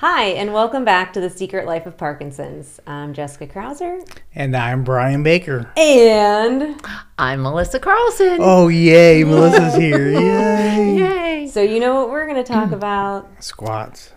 Hi, 0.00 0.26
and 0.26 0.54
welcome 0.54 0.84
back 0.84 1.12
to 1.14 1.20
The 1.20 1.28
Secret 1.28 1.66
Life 1.66 1.84
of 1.84 1.96
Parkinson's. 1.96 2.78
I'm 2.86 3.12
Jessica 3.14 3.48
Krauser. 3.48 4.08
And 4.32 4.56
I'm 4.56 4.84
Brian 4.84 5.24
Baker. 5.24 5.72
And 5.76 6.80
I'm 7.18 7.42
Melissa 7.42 7.80
Carlson. 7.80 8.38
Oh, 8.38 8.68
yay, 8.68 9.24
Melissa's 9.24 9.74
here. 9.74 10.08
Yay. 10.20 10.98
Yay. 10.98 11.48
so, 11.48 11.60
you 11.62 11.80
know 11.80 11.96
what 11.96 12.10
we're 12.10 12.26
going 12.28 12.36
to 12.36 12.44
talk 12.44 12.68
mm. 12.68 12.74
about? 12.74 13.42
Squats. 13.42 14.12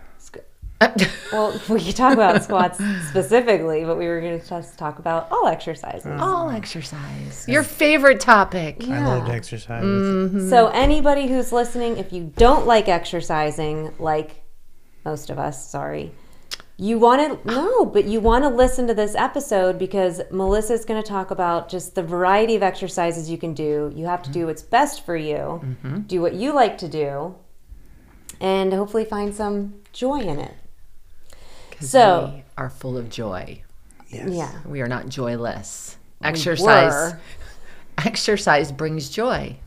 Well, 1.32 1.60
we 1.70 1.84
could 1.84 1.96
talk 1.96 2.14
about 2.14 2.44
squats 2.44 2.80
specifically, 3.10 3.84
but 3.84 3.98
we 3.98 4.08
were 4.08 4.22
going 4.22 4.40
to 4.40 4.48
just 4.48 4.78
talk 4.78 5.00
about 5.00 5.30
all 5.32 5.48
exercises. 5.48 6.06
Mm. 6.06 6.20
All 6.20 6.52
exercise. 6.52 7.48
Your 7.48 7.64
favorite 7.64 8.20
topic. 8.20 8.88
I 8.88 9.04
love 9.04 9.30
exercise. 9.30 9.84
Mm-hmm. 9.84 10.48
So, 10.50 10.68
anybody 10.68 11.28
who's 11.28 11.52
listening, 11.52 11.98
if 11.98 12.14
you 12.14 12.32
don't 12.36 12.68
like 12.68 12.88
exercising, 12.88 13.94
like 13.98 14.41
most 15.06 15.30
of 15.30 15.40
us, 15.40 15.70
sorry, 15.70 16.12
you 16.78 16.98
want 16.98 17.44
to 17.44 17.48
no, 17.48 17.86
but 17.86 18.06
you 18.06 18.20
want 18.20 18.44
to 18.44 18.50
listen 18.50 18.88
to 18.88 18.94
this 18.94 19.14
episode 19.14 19.78
because 19.78 20.20
Melissa's 20.32 20.84
going 20.84 21.02
to 21.02 21.08
talk 21.08 21.30
about 21.30 21.70
just 21.70 21.94
the 21.94 22.02
variety 22.02 22.56
of 22.56 22.64
exercises 22.64 23.30
you 23.30 23.38
can 23.38 23.54
do. 23.54 23.92
You 23.96 24.06
have 24.06 24.24
to 24.24 24.32
do 24.32 24.40
mm-hmm. 24.40 24.48
what's 24.48 24.64
best 24.64 25.06
for 25.06 25.16
you, 25.16 25.62
mm-hmm. 25.64 26.00
do 26.02 26.22
what 26.22 26.34
you 26.34 26.54
like 26.54 26.80
to 26.80 26.88
do, 26.88 27.36
and 28.40 28.74
hopefully 28.74 29.06
find 29.06 29.34
some 29.34 29.76
joy 29.94 30.22
in 30.22 30.40
it. 30.40 30.56
So- 31.80 32.32
we 32.34 32.44
are 32.58 32.70
full 32.72 32.98
of 32.98 33.10
joy. 33.10 33.62
Yes. 34.10 34.30
Yeah. 34.30 34.52
We 34.66 34.82
are 34.82 34.88
not 34.88 35.08
joyless. 35.08 35.98
Exercise. 36.24 36.92
were. 36.92 37.20
Exercise 38.00 38.72
brings 38.72 39.10
joy. 39.10 39.58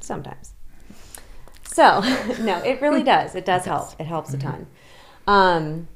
sometimes. 0.00 0.52
So, 1.76 2.00
no, 2.40 2.56
it 2.62 2.80
really 2.80 3.02
does. 3.02 3.34
It 3.34 3.44
does 3.44 3.66
help. 3.66 4.00
It 4.00 4.06
helps 4.06 4.32
a 4.32 4.38
ton. 4.38 4.66
Um, 5.26 5.88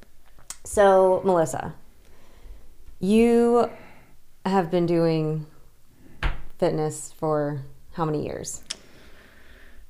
so, 0.63 1.23
Melissa, 1.25 1.75
you 2.99 3.71
have 4.45 4.71
been 4.71 4.85
doing 4.85 5.47
fitness 6.59 7.15
for 7.17 7.63
how 7.95 8.05
many 8.05 8.27
years? 8.27 8.63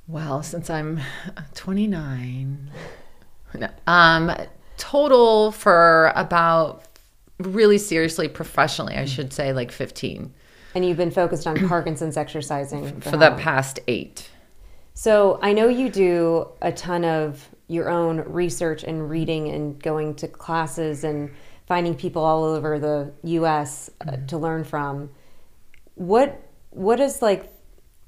Well, 0.07 0.45
since 0.45 0.71
I'm 0.71 1.01
29, 1.55 2.71
no, 3.59 3.69
um, 3.89 4.31
total 4.77 5.51
for 5.51 6.13
about 6.15 6.85
really 7.41 7.79
seriously 7.79 8.29
professionally, 8.29 8.95
I 8.95 9.07
should 9.07 9.33
say 9.33 9.53
like 9.53 9.73
15 9.73 10.33
And 10.77 10.85
you've 10.85 10.97
been 10.97 11.11
focused 11.11 11.49
on 11.49 11.69
Parkinson's 11.69 12.17
exercising 12.17 13.01
for 13.01 13.11
how 13.11 13.17
the 13.17 13.31
long? 13.31 13.41
past 13.41 13.81
eight. 13.89 14.31
So 14.95 15.39
I 15.43 15.53
know 15.53 15.69
you 15.69 15.89
do 15.89 16.49
a 16.61 16.73
ton 16.73 17.05
of 17.05 17.49
your 17.69 17.89
own 17.89 18.21
research 18.21 18.83
and 18.83 19.09
reading 19.09 19.49
and 19.49 19.81
going 19.81 20.15
to 20.17 20.29
classes 20.29 21.05
and 21.05 21.31
finding 21.67 21.95
people 21.95 22.25
all 22.25 22.43
over 22.43 22.79
the 22.81 23.13
U.S. 23.23 23.91
uh, 24.07 24.17
to 24.27 24.37
learn 24.37 24.65
from. 24.65 25.11
What 25.95 26.43
what 26.71 26.99
is 26.99 27.23
like? 27.23 27.53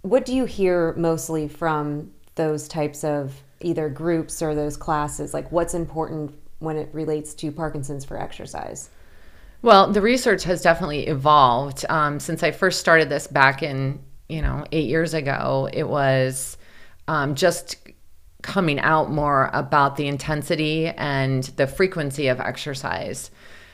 What 0.03 0.25
do 0.25 0.35
you 0.35 0.45
hear 0.47 0.95
mostly 0.95 1.47
from 1.47 2.11
those 2.35 2.67
types 2.67 3.05
of 3.05 3.41
either 3.61 3.89
groups 3.89 4.43
or 4.43 4.55
those 4.55 4.77
classes? 4.77 5.33
Like, 5.33 5.53
what's 5.53 5.75
important 5.75 6.35
when 6.59 6.77
it 6.77 6.89
relates 6.93 7.35
to 7.35 7.53
Parkinson's 7.53 8.05
for 8.05 8.21
exercise? 8.21 8.91
Well, 9.63 9.93
the 9.93 10.01
research 10.01 10.43
has 10.43 10.61
definitely 10.61 11.07
evolved 11.07 11.85
um, 11.89 12.19
since 12.19 12.43
I 12.43 12.51
first 12.51 12.81
started 12.81 13.09
this 13.09 13.29
back 13.29 13.63
in 13.63 14.01
you 14.29 14.43
know 14.43 14.65
eight 14.73 14.89
years 14.89 15.15
ago. 15.15 15.69
It 15.73 15.89
was 15.89 16.57
um, 17.13 17.35
just 17.35 17.77
coming 18.41 18.81
out 18.81 19.11
more 19.11 19.51
about 19.53 19.97
the 19.97 20.09
intensity 20.09 20.87
and 20.87 21.45
the 21.57 21.67
frequency 21.67 22.27
of 22.29 22.41
exercise. 22.41 23.31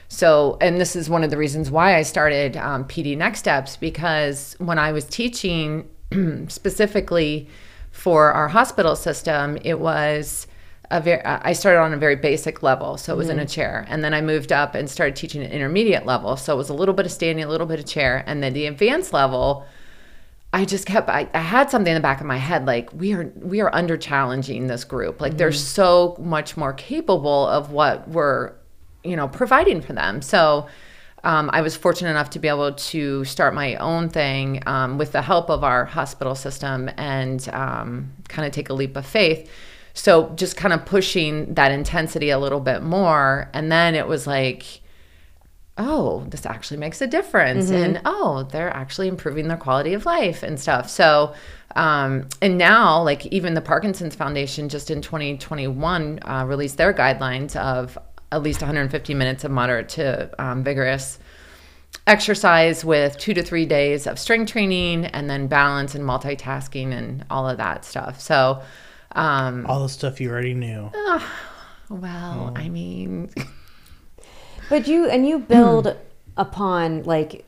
So, 0.09 0.59
and 0.61 0.81
this 0.81 0.97
is 0.97 1.09
one 1.09 1.23
of 1.23 1.31
the 1.31 1.37
reasons 1.37 1.71
why 1.71 1.97
I 1.97 2.03
started 2.03 2.57
um, 2.57 2.85
PD 2.87 3.17
Next 3.17 3.39
Steps 3.39 3.77
because 3.77 4.57
when 4.59 4.77
I 4.77 4.91
was 4.91 5.05
teaching 5.05 5.89
specifically 6.49 7.49
for 7.93 8.33
our 8.33 8.49
hospital 8.49 8.97
system, 8.97 9.57
it 9.63 9.79
was 9.79 10.49
a 10.91 11.01
very, 11.01 11.25
I 11.25 11.53
started 11.53 11.79
on 11.79 11.95
a 11.95 11.97
very 11.97 12.17
basic 12.17 12.65
level. 12.65 12.97
So 12.97 13.13
it 13.15 13.17
was 13.17 13.29
in 13.29 13.39
a 13.39 13.47
chair. 13.47 13.87
And 13.89 14.03
then 14.03 14.15
I 14.15 14.21
moved 14.21 14.51
up 14.51 14.75
and 14.75 14.91
started 14.91 15.15
teaching 15.15 15.45
at 15.45 15.53
intermediate 15.53 16.07
level. 16.07 16.37
So 16.37 16.55
it 16.55 16.57
was 16.57 16.71
a 16.71 16.75
little 16.75 16.95
bit 16.95 17.07
of 17.07 17.13
standing, 17.13 17.45
a 17.45 17.49
little 17.49 17.69
bit 17.69 17.79
of 17.79 17.87
chair. 17.87 18.25
And 18.27 18.43
then 18.43 18.53
the 18.53 18.67
advanced 18.67 19.13
level, 19.13 19.65
I 20.53 20.65
just 20.65 20.87
kept 20.87 21.09
I, 21.09 21.29
I 21.35 21.41
had 21.41 21.71
something 21.71 21.91
in 21.91 21.95
the 21.95 22.01
back 22.01 22.21
of 22.21 22.27
my 22.27 22.39
head 22.39 22.67
like 22.67 22.91
we 22.95 23.13
are 23.13 23.31
we 23.37 23.61
are 23.61 23.75
under 23.75 23.97
challenging 23.97 24.67
this 24.67 24.85
group. 24.85 25.21
Like 25.21 25.37
they're 25.37 25.53
so 25.53 26.17
much 26.19 26.57
more 26.57 26.73
capable 26.73 27.47
of 27.47 27.71
what 27.71 28.09
we're, 28.09 28.55
you 29.05 29.15
know, 29.15 29.29
providing 29.29 29.83
for 29.83 29.93
them. 29.93 30.23
So 30.23 30.67
um, 31.25 31.51
I 31.53 31.61
was 31.61 31.77
fortunate 31.77 32.11
enough 32.11 32.31
to 32.31 32.39
be 32.39 32.49
able 32.49 32.73
to 32.73 33.25
start 33.25 33.53
my 33.53 33.75
own 33.77 34.09
thing 34.09 34.63
um, 34.67 34.97
with 34.97 35.13
the 35.13 35.21
help 35.21 35.51
of 35.51 35.65
our 35.65 35.85
hospital 35.85 36.35
system 36.35 36.89
and 36.97 37.47
um, 37.51 38.13
kind 38.29 38.47
of 38.47 38.53
take 38.53 38.71
a 38.71 38.75
leap 38.75 38.97
of 38.97 39.05
faith. 39.05 39.51
So 39.95 40.31
just 40.37 40.57
kind 40.57 40.73
of 40.73 40.87
pushing 40.87 41.55
that 41.55 41.73
intensity 41.73 42.31
a 42.31 42.39
little 42.39 42.61
bit 42.61 42.83
more. 42.83 43.51
And 43.53 43.71
then 43.71 43.97
it 43.97 44.07
was 44.07 44.27
like, 44.27 44.81
oh, 45.79 46.27
this 46.29 46.45
actually 46.45 46.77
makes 46.79 47.01
a 47.01 47.07
difference. 47.07 47.71
And 47.71 48.01
oh, 48.05 48.49
they're 48.51 48.75
actually 48.75 49.09
improving 49.09 49.49
their 49.49 49.57
quality 49.57 49.95
of 49.95 50.05
life 50.05 50.43
and 50.43 50.59
stuff. 50.59 50.91
So, 50.91 51.35
um, 51.77 52.29
and 52.43 52.59
now, 52.59 53.03
like, 53.03 53.27
even 53.27 53.55
the 53.55 53.61
Parkinson's 53.61 54.15
Foundation 54.17 54.69
just 54.69 54.91
in 54.91 55.01
2021 55.01 56.19
uh, 56.23 56.45
released 56.47 56.77
their 56.77 56.93
guidelines 56.93 57.55
of 57.57 57.97
at 58.33 58.43
least 58.43 58.61
150 58.61 59.15
minutes 59.15 59.45
of 59.45 59.51
moderate 59.51 59.89
to 59.91 60.31
um, 60.39 60.63
vigorous 60.65 61.19
exercise 62.07 62.85
with 62.85 63.17
two 63.19 63.35
to 63.35 63.43
three 63.43 63.67
days 63.67 64.07
of 64.07 64.19
strength 64.19 64.53
training 64.53 65.07
and 65.07 65.31
then 65.31 65.47
balance 65.47 65.95
and 65.95 66.05
multitasking 66.05 66.93
and 66.93 67.25
all 67.31 67.49
of 67.49 67.57
that 67.59 67.85
stuff. 67.85 68.21
So, 68.21 68.63
um, 69.13 69.65
All 69.67 69.83
the 69.83 69.89
stuff 69.89 70.21
you 70.21 70.31
already 70.31 70.55
knew. 70.55 70.91
well, 71.89 72.53
I 72.57 72.69
mean, 72.69 73.31
But 74.69 74.87
you 74.87 75.09
and 75.09 75.27
you 75.27 75.39
build 75.39 75.97
upon 76.37 77.03
like 77.05 77.45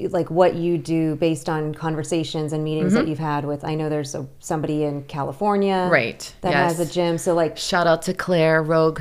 like 0.00 0.30
what 0.30 0.54
you 0.54 0.78
do 0.78 1.16
based 1.16 1.48
on 1.48 1.74
conversations 1.74 2.52
and 2.52 2.62
meetings 2.62 2.92
that 2.94 3.08
you've 3.08 3.18
had 3.18 3.44
with. 3.44 3.64
I 3.64 3.74
know 3.74 3.88
there's 3.88 4.14
a, 4.14 4.28
somebody 4.38 4.84
in 4.84 5.02
California, 5.04 5.88
Right, 5.90 6.32
that 6.42 6.54
has 6.54 6.78
a 6.78 6.86
gym. 6.86 7.18
So 7.18 7.34
like, 7.34 7.56
shout 7.58 7.88
out 7.88 8.02
to 8.02 8.14
Claire 8.14 8.62
Rogue. 8.62 9.00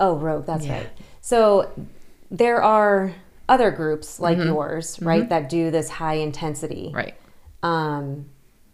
oh, 0.00 0.16
Rogue, 0.16 0.44
that's 0.44 0.66
right. 0.66 0.88
So 1.20 1.70
there 2.32 2.60
are 2.60 3.12
other 3.48 3.70
groups 3.70 4.18
like 4.18 4.38
Mm-hmm. 4.38 4.48
yours, 4.48 4.98
right, 5.00 5.28
that 5.28 5.48
do 5.48 5.70
this 5.70 5.88
high 5.88 6.14
intensity. 6.14 6.90
Right. 6.92 7.14
Um, 7.62 8.28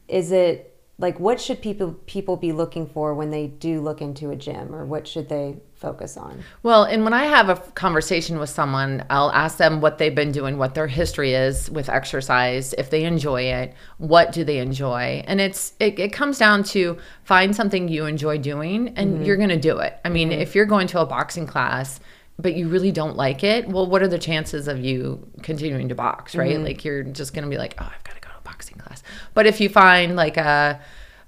is 0.09 0.33
it 0.33 0.71
like 0.99 1.21
what 1.21 1.41
should 1.41 1.61
people 1.61 1.93
people 2.07 2.37
be 2.39 2.53
looking 2.53 2.87
for 2.87 3.13
when 3.15 3.31
they 3.31 3.49
do 3.49 3.83
look 3.83 4.01
into 4.01 4.31
a 4.31 4.37
gym, 4.37 4.75
or 4.75 4.87
what 4.87 5.07
should 5.07 5.29
they 5.29 5.57
focus 5.85 6.17
on? 6.17 6.43
Well, 6.63 6.85
and 6.85 7.05
when 7.05 7.13
I 7.13 7.25
have 7.25 7.49
a 7.51 7.57
conversation 7.75 8.39
with 8.39 8.49
someone, 8.49 9.05
I'll 9.11 9.31
ask 9.33 9.59
them 9.59 9.81
what 9.83 9.99
they've 9.99 10.15
been 10.15 10.33
doing, 10.33 10.57
what 10.57 10.75
their 10.75 10.87
history 10.87 11.35
is 11.35 11.71
with 11.71 11.89
exercise, 11.89 12.73
if 12.79 12.89
they 12.89 13.05
enjoy 13.05 13.43
it, 13.43 13.75
what 13.99 14.33
do 14.33 14.45
they 14.45 14.59
enjoy, 14.59 15.23
and 15.27 15.41
it's 15.41 15.75
it, 15.79 15.99
it 15.99 16.13
comes 16.13 16.39
down 16.39 16.65
to 16.65 16.97
find 17.25 17.55
something 17.55 17.89
you 17.89 18.07
enjoy 18.07 18.39
doing, 18.39 18.95
and 18.97 19.15
mm-hmm. 19.15 19.25
you're 19.25 19.37
going 19.37 19.51
to 19.51 19.61
do 19.61 19.79
it. 19.79 19.99
I 20.05 20.09
mean, 20.09 20.31
mm-hmm. 20.31 20.41
if 20.41 20.55
you're 20.55 20.65
going 20.67 20.87
to 20.89 21.01
a 21.01 21.07
boxing 21.07 21.47
class. 21.47 22.01
But 22.37 22.57
you 22.57 22.67
really 22.67 22.91
don't 22.91 23.17
like 23.17 23.45
it. 23.45 23.69
Well, 23.69 23.87
what 23.87 24.03
are 24.03 24.09
the 24.09 24.19
chances 24.19 24.67
of 24.67 24.81
you 24.81 25.25
continuing 25.43 25.89
to 25.91 25.95
box, 25.95 26.35
right? 26.35 26.55
Mm-hmm. 26.55 26.65
Like 26.65 26.85
you're 26.85 27.05
just 27.05 27.33
gonna 27.33 27.47
be 27.47 27.59
like, 27.59 27.77
oh, 27.79 27.85
I've 27.85 28.03
got 28.03 28.17
to 28.17 28.21
go 28.21 28.29
to 28.29 28.37
a 28.37 28.43
boxing 28.43 28.77
class. 28.77 29.05
But 29.35 29.47
if 29.47 29.61
you 29.61 29.69
find 29.69 30.17
like 30.17 30.37
a 30.37 30.81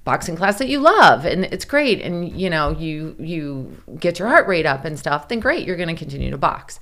boxing 0.06 0.36
class 0.36 0.58
that 0.58 0.68
you 0.68 0.78
love 0.78 1.26
and 1.26 1.44
it's 1.46 1.64
great 1.64 2.00
and 2.00 2.40
you 2.40 2.48
know 2.48 2.70
you 2.70 3.16
you 3.18 3.76
get 3.98 4.20
your 4.20 4.28
heart 4.28 4.46
rate 4.46 4.64
up 4.64 4.84
and 4.84 4.96
stuff 4.96 5.26
then 5.26 5.40
great 5.40 5.66
you're 5.66 5.76
going 5.76 5.88
to 5.88 5.94
continue 5.94 6.30
to 6.30 6.38
box. 6.38 6.80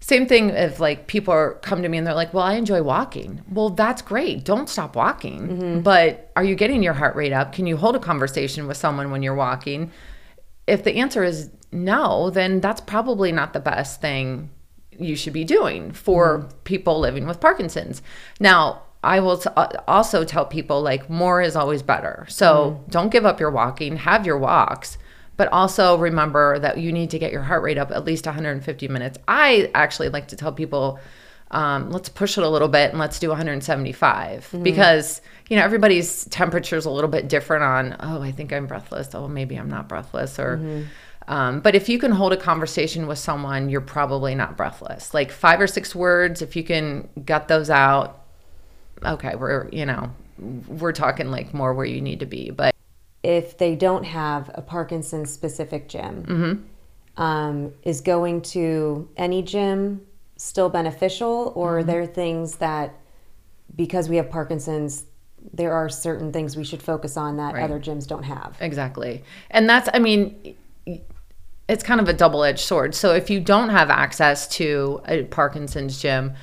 Same 0.00 0.26
thing 0.26 0.50
if 0.50 0.80
like 0.80 1.06
people 1.06 1.34
are 1.34 1.54
come 1.56 1.82
to 1.82 1.88
me 1.88 1.98
and 1.98 2.06
they're 2.06 2.14
like 2.14 2.32
well 2.32 2.42
i 2.42 2.54
enjoy 2.54 2.82
walking. 2.82 3.42
Well 3.52 3.68
that's 3.68 4.00
great 4.00 4.44
don't 4.44 4.70
stop 4.70 4.96
walking 4.96 5.48
mm-hmm. 5.48 5.80
but 5.80 6.32
are 6.34 6.42
you 6.42 6.54
getting 6.54 6.82
your 6.82 6.94
heart 6.94 7.14
rate 7.14 7.32
up? 7.32 7.52
Can 7.52 7.66
you 7.66 7.76
hold 7.76 7.94
a 7.94 8.00
conversation 8.00 8.66
with 8.66 8.78
someone 8.78 9.10
when 9.10 9.22
you're 9.22 9.34
walking? 9.34 9.92
If 10.66 10.82
the 10.82 10.96
answer 10.96 11.22
is 11.22 11.50
no 11.70 12.30
then 12.30 12.60
that's 12.60 12.80
probably 12.80 13.32
not 13.32 13.52
the 13.52 13.60
best 13.60 14.00
thing 14.00 14.48
you 14.98 15.14
should 15.14 15.34
be 15.34 15.44
doing 15.44 15.92
for 15.92 16.38
mm-hmm. 16.38 16.56
people 16.64 16.98
living 16.98 17.26
with 17.26 17.38
parkinson's. 17.38 18.00
Now 18.40 18.82
I 19.04 19.20
will 19.20 19.38
t- 19.38 19.50
uh, 19.56 19.68
also 19.86 20.24
tell 20.24 20.44
people 20.46 20.82
like 20.82 21.08
more 21.08 21.40
is 21.42 21.54
always 21.56 21.82
better. 21.82 22.26
So 22.28 22.84
don't 22.88 23.10
give 23.10 23.24
up 23.24 23.38
your 23.40 23.50
walking, 23.50 23.96
have 23.98 24.26
your 24.26 24.38
walks, 24.38 24.98
but 25.36 25.48
also 25.52 25.96
remember 25.98 26.58
that 26.58 26.78
you 26.78 26.92
need 26.92 27.10
to 27.10 27.18
get 27.18 27.30
your 27.30 27.42
heart 27.42 27.62
rate 27.62 27.78
up 27.78 27.90
at 27.92 28.04
least 28.04 28.26
150 28.26 28.88
minutes. 28.88 29.18
I 29.28 29.70
actually 29.74 30.08
like 30.08 30.28
to 30.28 30.36
tell 30.36 30.52
people 30.52 30.98
um, 31.52 31.90
let's 31.92 32.08
push 32.08 32.36
it 32.36 32.42
a 32.42 32.48
little 32.48 32.66
bit 32.66 32.90
and 32.90 32.98
let's 32.98 33.20
do 33.20 33.28
175 33.28 34.50
because 34.64 35.20
you 35.48 35.56
know 35.56 35.62
everybody's 35.62 36.24
temperature 36.24 36.76
is 36.76 36.86
a 36.86 36.90
little 36.90 37.08
bit 37.08 37.28
different 37.28 37.62
on 37.62 37.96
oh 38.00 38.20
i 38.20 38.32
think 38.32 38.52
i'm 38.52 38.66
breathless 38.66 39.14
oh 39.14 39.28
maybe 39.28 39.54
i'm 39.56 39.68
not 39.70 39.88
breathless 39.88 40.40
or 40.40 40.56
Um, 41.28 41.60
but 41.60 41.74
if 41.76 41.88
you 41.88 41.98
can 42.00 42.10
hold 42.12 42.32
a 42.32 42.36
conversation 42.36 43.06
with 43.08 43.18
someone, 43.18 43.68
you're 43.68 43.80
probably 43.80 44.36
not 44.36 44.56
breathless. 44.56 45.12
Like 45.12 45.32
five 45.32 45.60
or 45.60 45.66
six 45.66 45.92
words, 45.92 46.40
if 46.40 46.54
you 46.54 46.62
can 46.62 47.08
gut 47.24 47.48
those 47.48 47.68
out, 47.68 48.25
okay, 49.04 49.34
we're 49.36 49.68
you 49.70 49.86
know, 49.86 50.10
we're 50.68 50.92
talking 50.92 51.30
like 51.30 51.52
more 51.54 51.74
where 51.74 51.86
you 51.86 52.00
need 52.00 52.20
to 52.20 52.26
be. 52.26 52.50
But 52.50 52.74
if 53.22 53.58
they 53.58 53.74
don't 53.74 54.04
have 54.04 54.50
a 54.54 54.62
Parkinson's 54.62 55.30
specific 55.32 55.88
gym, 55.88 56.24
Mm-hmm. 56.26 57.22
um, 57.22 57.72
is 57.82 58.00
going 58.00 58.42
to 58.42 59.08
any 59.16 59.42
gym 59.42 60.02
still 60.36 60.68
beneficial, 60.68 61.52
or 61.56 61.78
are 61.78 61.80
Mm-hmm. 61.80 61.90
there 61.90 62.06
things 62.06 62.56
that 62.56 62.94
because 63.74 64.08
we 64.08 64.16
have 64.16 64.30
Parkinson's, 64.30 65.04
there 65.52 65.72
are 65.72 65.88
certain 65.88 66.32
things 66.32 66.56
we 66.56 66.64
should 66.64 66.82
focus 66.82 67.16
on 67.16 67.36
that 67.38 67.54
Right. 67.54 67.64
other 67.64 67.80
gyms 67.80 68.06
don't 68.06 68.22
have? 68.22 68.56
Exactly. 68.60 69.22
And 69.50 69.68
that's, 69.68 69.88
I 69.92 69.98
mean, 69.98 70.54
it's 71.68 71.82
kind 71.82 72.00
of 72.00 72.08
a 72.08 72.12
double 72.12 72.44
edged 72.44 72.60
sword. 72.60 72.94
So 72.94 73.12
if 73.14 73.28
you 73.28 73.40
don't 73.40 73.70
have 73.70 73.90
access 73.90 74.46
to 74.56 75.00
a 75.08 75.24
Parkinson's 75.24 76.00
gym, 76.00 76.34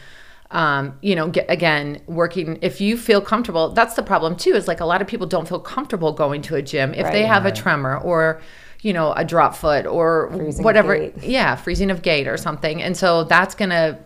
um, 0.54 0.98
you 1.02 1.16
know, 1.16 1.28
get, 1.30 1.50
again, 1.50 2.00
working, 2.06 2.60
if 2.62 2.80
you 2.80 2.96
feel 2.96 3.20
comfortable, 3.20 3.70
that's 3.70 3.96
the 3.96 4.04
problem 4.04 4.36
too, 4.36 4.54
is 4.54 4.68
like 4.68 4.80
a 4.80 4.86
lot 4.86 5.02
of 5.02 5.08
people 5.08 5.28
don't 5.28 5.48
feel 5.48 5.60
comfortable 5.60 6.14
going 6.14 6.44
to 6.44 6.56
a 6.56 6.62
gym 6.62 6.94
if 6.94 7.12
they 7.12 7.26
have 7.26 7.46
a 7.46 7.52
tremor 7.52 7.98
or, 7.98 8.40
you 8.82 8.94
know, 8.94 9.14
a 9.14 9.26
drop 9.26 9.56
foot 9.56 9.88
or 9.88 10.30
Freezing 10.32 10.64
whatever. 10.64 11.12
Yeah, 11.22 11.56
freezing 11.56 11.90
of 11.90 12.04
gait 12.04 12.28
or 12.28 12.38
something. 12.38 12.84
And 12.84 12.96
so 12.96 13.24
that's 13.24 13.56
going 13.56 13.72
to 13.72 13.98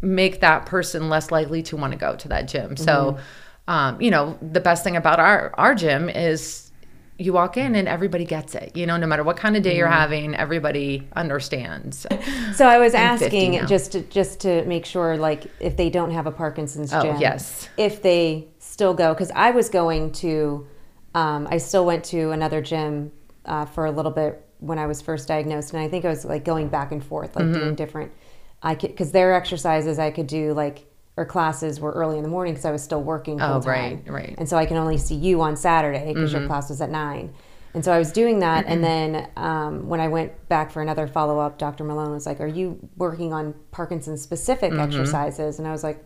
make 0.00 0.40
that 0.40 0.66
person 0.66 1.08
less 1.08 1.32
likely 1.32 1.64
to 1.64 1.76
want 1.76 1.92
to 1.92 1.98
go 1.98 2.14
to 2.14 2.28
that 2.28 2.46
gym. 2.46 2.76
So, 2.76 3.18
um, 3.66 4.00
you 4.00 4.12
know, 4.12 4.38
the 4.40 4.60
best 4.60 4.84
thing 4.84 4.94
about 4.94 5.18
our 5.18 5.52
our 5.54 5.74
gym 5.74 6.08
is 6.08 6.63
you 7.18 7.32
walk 7.32 7.56
in 7.56 7.74
and 7.76 7.86
everybody 7.86 8.24
gets 8.24 8.54
it. 8.54 8.76
You 8.76 8.86
know, 8.86 8.96
no 8.96 9.06
matter 9.06 9.22
what 9.22 9.36
kind 9.36 9.56
of 9.56 9.62
day 9.62 9.76
you're 9.76 9.86
having, 9.86 10.34
everybody 10.34 11.06
understands. 11.16 12.06
So 12.54 12.66
I 12.68 12.78
was 12.78 12.94
I'm 12.94 13.00
asking 13.00 13.66
just 13.66 13.92
to, 13.92 14.00
just 14.02 14.40
to 14.40 14.64
make 14.64 14.86
sure, 14.86 15.16
like, 15.16 15.46
if 15.58 15.76
they 15.76 15.90
don't 15.90 16.12
have 16.12 16.26
a 16.28 16.30
Parkinson's 16.30 16.92
Oh, 16.92 17.02
gym, 17.02 17.16
yes. 17.20 17.68
if 17.76 18.00
they 18.00 18.46
still 18.60 18.94
go, 18.94 19.12
because 19.12 19.32
I 19.34 19.50
was 19.50 19.68
going 19.68 20.12
to, 20.12 20.66
um, 21.16 21.48
I 21.50 21.58
still 21.58 21.84
went 21.84 22.04
to 22.06 22.30
another 22.30 22.60
gym 22.62 23.10
uh, 23.44 23.64
for 23.64 23.86
a 23.86 23.90
little 23.90 24.12
bit 24.12 24.40
when 24.60 24.78
I 24.78 24.86
was 24.86 25.02
first 25.02 25.26
diagnosed, 25.26 25.72
and 25.72 25.82
I 25.82 25.88
think 25.88 26.04
I 26.04 26.08
was 26.08 26.24
like 26.24 26.44
going 26.44 26.68
back 26.68 26.92
and 26.92 27.04
forth, 27.04 27.34
like 27.34 27.46
Mm-hmm. 27.46 27.54
doing 27.60 27.74
different. 27.74 28.12
I 28.62 28.76
could 28.76 28.90
because 28.90 29.10
their 29.10 29.34
exercises 29.34 29.98
I 29.98 30.10
could 30.12 30.28
do 30.28 30.52
like 30.54 30.86
or 31.16 31.24
classes 31.24 31.78
were 31.80 31.92
early 31.92 32.16
in 32.16 32.22
the 32.24 32.28
morning 32.28 32.54
because 32.54 32.64
I 32.64 32.72
was 32.72 32.82
still 32.82 33.02
working 33.02 33.38
full 33.38 33.46
Oh, 33.48 33.60
time. 33.60 33.64
right, 33.66 34.02
right. 34.10 34.26
Mm-hmm. 34.30 34.40
And 34.40 34.48
so 34.48 34.56
I 34.56 34.66
can 34.66 34.76
only 34.76 34.98
see 34.98 35.14
you 35.14 35.40
on 35.42 35.56
Saturday 35.56 36.12
because 36.12 36.32
your 36.32 36.46
class 36.46 36.68
was 36.70 36.80
at 36.80 36.90
nine. 36.90 37.32
And 37.72 37.84
so 37.84 37.92
I 37.92 37.98
was 37.98 38.12
doing 38.12 38.38
that, 38.38 38.66
and 38.66 38.84
then 38.84 39.28
um, 39.36 39.88
when 39.88 39.98
I 39.98 40.06
went 40.06 40.48
back 40.48 40.70
for 40.70 40.80
another 40.80 41.08
follow 41.08 41.40
up, 41.40 41.58
Dr. 41.58 41.82
Malone 41.82 42.12
was 42.12 42.24
like, 42.24 42.40
"Are 42.40 42.46
you 42.46 42.78
working 42.96 43.32
on 43.32 43.52
Parkinson's 43.72 44.22
specific 44.22 44.70
Mm-hmm. 44.70 44.80
exercises?" 44.80 45.58
And 45.58 45.66
I 45.66 45.72
was 45.72 45.82
like, 45.82 45.98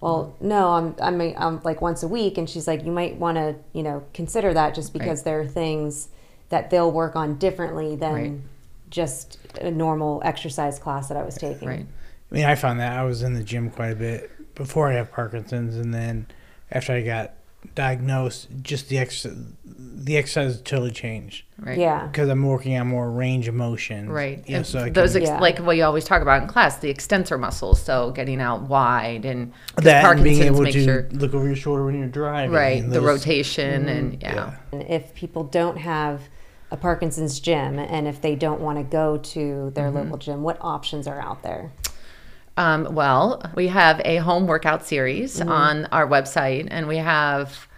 "Well, 0.00 0.34
no, 0.40 0.70
I'm 0.72 0.96
I'm, 1.00 1.20
I'm 1.38 1.60
like 1.62 1.80
once 1.80 2.02
a 2.02 2.08
week." 2.08 2.38
And 2.38 2.50
she's 2.50 2.66
like, 2.66 2.84
"You 2.84 2.90
might 2.90 3.16
want 3.18 3.36
to 3.36 3.54
you 3.72 3.84
know 3.84 4.02
consider 4.14 4.52
that 4.54 4.74
just 4.74 4.92
because 4.92 5.22
there 5.22 5.38
are 5.40 5.46
things 5.46 6.08
that 6.48 6.70
they'll 6.70 6.90
work 6.90 7.14
on 7.14 7.36
differently 7.38 7.94
than 7.94 8.12
Right. 8.12 8.32
just 8.90 9.38
a 9.60 9.70
normal 9.70 10.20
exercise 10.24 10.80
class 10.80 11.06
that 11.06 11.16
I 11.16 11.22
was 11.22 11.36
taking." 11.36 11.68
Right. 11.68 11.86
I 12.32 12.34
mean, 12.34 12.44
I 12.46 12.56
found 12.56 12.80
that 12.80 12.98
I 12.98 13.04
was 13.04 13.22
in 13.22 13.34
the 13.34 13.44
gym 13.44 13.70
quite 13.70 13.92
a 13.92 13.96
bit 13.96 14.28
before 14.56 14.90
I 14.90 14.94
have 14.94 15.12
Parkinson's, 15.12 15.76
and 15.76 15.94
then 15.94 16.26
after 16.72 16.92
I 16.92 17.02
got 17.02 17.32
diagnosed, 17.74 18.48
just 18.62 18.88
the 18.88 18.98
ex 18.98 19.26
the 19.64 20.16
exercise 20.16 20.60
totally 20.60 20.90
changed 20.92 21.44
Right. 21.58 21.78
Yeah. 21.78 22.06
because 22.06 22.28
I'm 22.28 22.44
working 22.44 22.76
on 22.78 22.86
more 22.86 23.10
range 23.10 23.48
of 23.48 23.54
motion. 23.54 24.08
Right. 24.08 24.44
Yeah. 24.46 24.62
So 24.62 24.78
I 24.84 24.90
those 24.90 25.14
can, 25.14 25.22
ex- 25.22 25.30
Yeah. 25.30 25.40
like 25.40 25.58
what 25.58 25.76
you 25.76 25.82
always 25.84 26.04
talk 26.04 26.22
about 26.22 26.42
in 26.42 26.48
class, 26.48 26.76
the 26.78 26.90
extensor 26.90 27.38
muscles, 27.38 27.82
so 27.82 28.12
getting 28.12 28.40
out 28.40 28.62
wide 28.62 29.24
and 29.24 29.52
'cause 29.74 29.84
that 29.84 30.04
and 30.04 30.22
being 30.22 30.36
Parkinson's 30.38 30.46
able 30.46 30.62
makes 30.62 30.74
to 30.74 30.80
your 30.82 31.08
look 31.12 31.34
over 31.34 31.46
your 31.46 31.56
shoulder 31.56 31.84
when 31.84 31.98
you're 31.98 32.06
driving. 32.08 32.54
right 32.54 32.82
and 32.82 32.92
the 32.92 33.00
those- 33.00 33.04
rotation 33.06 33.88
and 33.88 34.22
yeah. 34.22 34.34
yeah. 34.34 34.54
And 34.72 34.82
if 34.88 35.12
people 35.14 35.42
don't 35.44 35.78
have 35.78 36.20
a 36.70 36.76
Parkinson's 36.76 37.40
gym 37.40 37.78
and 37.80 38.06
if 38.06 38.20
they 38.20 38.36
don't 38.36 38.60
want 38.60 38.78
to 38.78 38.84
go 38.84 39.16
to 39.18 39.70
their 39.74 39.86
Mm-hmm. 39.88 39.96
local 39.96 40.18
gym, 40.18 40.42
what 40.42 40.58
options 40.60 41.08
are 41.08 41.20
out 41.20 41.42
there? 41.42 41.72
Um, 42.56 42.94
well, 42.94 43.42
we 43.54 43.68
have 43.68 44.00
a 44.04 44.16
home 44.16 44.46
workout 44.46 44.86
series 44.86 45.40
on 45.40 45.84
our 45.86 46.06
website, 46.06 46.68
and 46.70 46.88
we 46.88 46.96
have, 46.96 47.68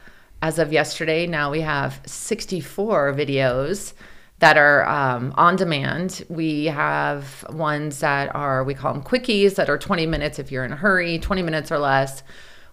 as 0.40 0.60
of 0.60 0.72
yesterday, 0.72 1.26
now 1.26 1.50
we 1.50 1.62
have 1.62 2.00
64 2.06 3.12
videos 3.14 3.94
that 4.38 4.56
are 4.56 4.88
um, 4.88 5.34
on 5.36 5.56
demand. 5.56 6.24
We 6.28 6.66
have 6.66 7.44
ones 7.50 7.98
that 8.00 8.32
are, 8.36 8.62
we 8.62 8.74
call 8.74 8.92
them 8.92 9.02
quickies, 9.02 9.56
that 9.56 9.68
are 9.68 9.78
20 9.78 10.06
minutes 10.06 10.38
if 10.38 10.52
you're 10.52 10.64
in 10.64 10.72
a 10.72 10.76
hurry, 10.76 11.18
20 11.18 11.42
minutes 11.42 11.72
or 11.72 11.78
less. 11.78 12.22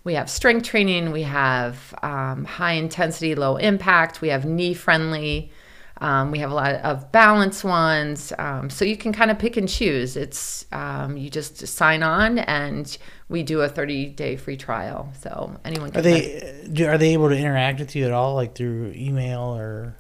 We 0.04 0.14
have 0.14 0.30
strength 0.30 0.68
training, 0.68 1.12
we 1.12 1.24
have 1.24 1.96
um, 2.04 2.46
high 2.46 2.74
intensity, 2.74 3.34
low 3.34 3.58
impact, 3.58 4.22
we 4.22 4.28
have 4.28 4.46
knee 4.46 4.76
friendly. 4.76 5.52
Um, 6.02 6.32
we 6.32 6.40
have 6.40 6.52
a 6.52 6.54
lot 6.54 6.76
of 6.76 7.12
balance 7.14 7.64
ones, 7.64 8.34
um, 8.38 8.70
so 8.70 8.84
you 8.84 8.98
can 8.98 9.14
kind 9.14 9.32
of 9.32 9.40
pick 9.40 9.56
and 9.56 9.68
choose. 9.68 10.18
It's 10.18 10.66
um, 10.74 11.16
you 11.16 11.30
just 11.30 11.66
sign 11.68 12.04
on, 12.04 12.40
and 12.40 12.98
we 13.30 13.44
do 13.44 13.62
a 13.62 13.70
30 13.70 14.08
day 14.08 14.36
free 14.36 14.58
trial. 14.58 15.10
So 15.22 15.58
anyone 15.64 15.92
can. 15.92 16.00
Are 16.00 16.04
they 16.04 16.68
do, 16.72 16.88
are 16.88 16.98
they 16.98 17.14
able 17.14 17.30
to 17.30 17.38
interact 17.38 17.80
with 17.80 17.96
you 17.96 18.06
at 18.06 18.12
all, 18.12 18.36
like 18.36 18.56
through 18.56 18.92
email 18.94 19.56
or 19.56 19.96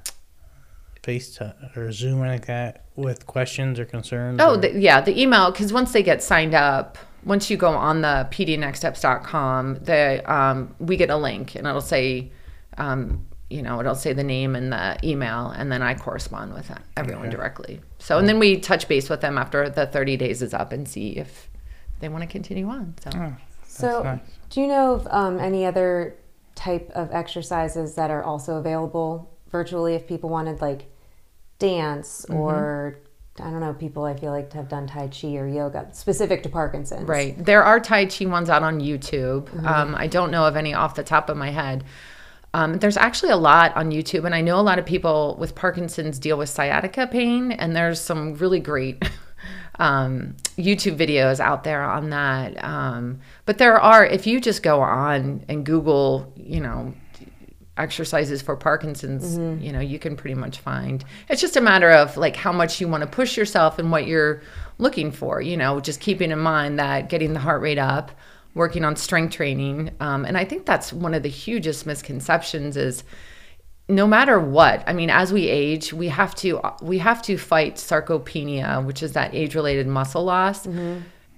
FaceTime 1.02 1.78
or 1.78 1.92
Zoom 1.94 2.22
or 2.22 2.28
like 2.28 2.48
that, 2.48 2.86
with 2.98 3.26
questions 3.26 3.80
or 3.80 3.86
concerns? 3.86 4.42
Oh, 4.42 4.56
or- 4.56 4.58
the, 4.58 4.78
yeah, 4.78 5.00
the 5.00 5.20
email 5.20 5.50
because 5.52 5.72
once 5.72 5.94
they 5.94 6.04
get 6.04 6.22
signed 6.22 6.54
up, 6.54 6.98
once 7.24 7.50
you 7.50 7.56
go 7.56 7.70
on 7.70 8.02
the 8.02 8.28
pdnextsteps.com, 8.32 9.76
the 9.76 10.34
um, 10.34 10.76
we 10.80 10.98
get 10.98 11.10
a 11.10 11.18
link 11.18 11.56
and 11.56 11.66
it'll 11.66 11.80
say, 11.80 12.32
um, 12.78 13.26
you 13.56 13.62
know, 13.62 13.80
it'll 13.80 13.96
say 13.96 14.12
the 14.14 14.24
name 14.24 14.56
and 14.56 14.72
the 14.74 14.98
email, 15.04 15.48
and 15.50 15.72
then 15.72 15.82
I 15.82 15.94
correspond 15.96 16.54
with 16.54 16.70
everyone 16.98 17.28
Okay. 17.28 17.36
directly. 17.36 17.82
So 18.00 18.18
and 18.18 18.28
then 18.28 18.38
we 18.40 18.58
touch 18.60 18.88
base 18.88 19.10
with 19.10 19.22
them 19.22 19.38
after 19.38 19.70
the 19.70 19.86
30 19.88 20.18
days 20.18 20.42
is 20.42 20.54
up 20.54 20.72
and 20.74 20.88
see 20.88 21.12
if 21.18 21.50
they 22.00 22.10
want 22.10 22.24
to 22.24 22.28
continue 22.28 22.68
on. 22.70 22.94
So. 23.04 23.10
Oh, 23.16 23.34
So, 23.68 24.04
nice. 24.04 24.20
do 24.50 24.62
you 24.62 24.68
know 24.68 24.94
of 24.94 25.08
um, 25.10 25.40
any 25.40 25.66
other 25.66 26.16
type 26.56 26.90
of 26.96 27.10
exercises 27.12 27.96
that 27.96 28.10
are 28.12 28.24
also 28.24 28.56
available 28.56 29.30
virtually 29.52 29.94
if 29.96 30.06
people 30.08 30.30
wanted 30.30 30.62
like 30.62 30.86
dance 31.60 32.26
Mm-hmm. 32.30 32.40
or 32.40 32.98
I 33.38 33.50
don't 33.52 33.60
know, 33.60 33.74
people 33.74 34.06
I 34.06 34.16
feel 34.16 34.32
like 34.32 34.50
to 34.52 34.58
have 34.58 34.70
done 34.70 34.88
Tai 34.88 35.10
Chi 35.10 35.36
or 35.36 35.46
yoga 35.46 35.90
specific 35.92 36.42
to 36.44 36.50
Parkinson's? 36.50 37.06
Right. 37.08 37.36
There 37.44 37.64
are 37.64 37.82
Tai 37.82 38.06
Chi 38.06 38.26
ones 38.28 38.50
out 38.50 38.64
on 38.64 38.80
YouTube. 38.80 39.52
Um, 39.66 39.94
I 39.94 40.08
don't 40.08 40.32
know 40.32 40.46
of 40.46 40.56
any 40.56 40.74
off 40.74 40.96
the 40.96 41.04
top 41.04 41.30
of 41.30 41.36
my 41.36 41.50
head. 41.50 41.84
Um, 42.56 42.80
there's 42.80 42.96
actually 42.96 43.32
a 43.32 43.38
lot 43.38 43.76
on 43.76 43.92
YouTube, 43.92 44.24
and 44.24 44.34
I 44.34 44.40
know 44.40 44.58
a 44.58 44.62
lot 44.62 44.80
of 44.80 44.86
people 44.86 45.36
with 45.38 45.56
Parkinson's 45.56 46.18
deal 46.18 46.38
with 46.38 46.48
sciatica 46.48 47.06
pain, 47.06 47.52
and 47.52 47.76
there's 47.76 48.00
some 48.00 48.36
really 48.36 48.62
great 48.62 49.04
um, 49.80 50.38
YouTube 50.58 50.98
videos 50.98 51.42
out 51.42 51.66
there 51.66 51.84
on 51.84 52.12
that. 52.12 52.64
Um, 52.64 53.20
but 53.46 53.58
there 53.58 53.78
are, 53.78 54.06
if 54.06 54.26
you 54.26 54.40
just 54.40 54.64
go 54.64 54.80
on 54.82 55.44
and 55.50 55.66
Google, 55.66 56.32
you 56.38 56.62
know, 56.62 56.94
exercises 57.76 58.42
for 58.42 58.56
Parkinson's, 58.56 59.38
you 59.62 59.74
know, 59.74 59.82
you 59.82 60.00
can 60.00 60.16
pretty 60.16 60.36
much 60.36 60.60
find. 60.60 61.04
It's 61.28 61.42
just 61.42 61.58
a 61.58 61.62
matter 61.62 61.92
of 61.92 62.16
like 62.16 62.38
how 62.38 62.54
much 62.54 62.80
you 62.80 62.88
want 62.88 63.02
to 63.02 63.08
push 63.08 63.36
yourself 63.36 63.80
and 63.80 63.92
what 63.92 64.08
you're 64.08 64.42
looking 64.78 65.12
for, 65.12 65.42
you 65.42 65.58
know, 65.58 65.82
just 65.82 66.00
keeping 66.00 66.32
in 66.32 66.40
mind 66.40 66.80
that 66.80 67.10
getting 67.10 67.34
the 67.34 67.40
heart 67.42 67.62
rate 67.62 67.78
up, 67.80 68.14
working 68.56 68.84
on 68.84 68.96
strength 68.96 69.36
training. 69.36 69.92
Um, 70.00 70.26
and 70.26 70.38
I 70.38 70.46
think 70.46 70.66
that's 70.66 70.92
one 70.92 71.14
of 71.14 71.22
the 71.22 71.30
hugest 71.30 71.86
misconceptions 71.86 72.76
is 72.76 73.04
no 73.88 74.08
matter 74.08 74.40
what 74.40 74.84
i 74.88 74.94
mean 74.94 75.10
as 75.10 75.32
we 75.32 75.48
age 75.48 75.94
we 75.94 76.08
have 76.08 76.34
to 76.34 76.60
we 76.82 76.98
have 76.98 77.22
to 77.22 77.38
fight 77.38 77.76
sarcopenia 77.76 78.84
which 78.84 79.04
is 79.04 79.14
that 79.14 79.34
age 79.36 79.54
related 79.54 79.86
muscle 79.86 80.24
loss 80.24 80.66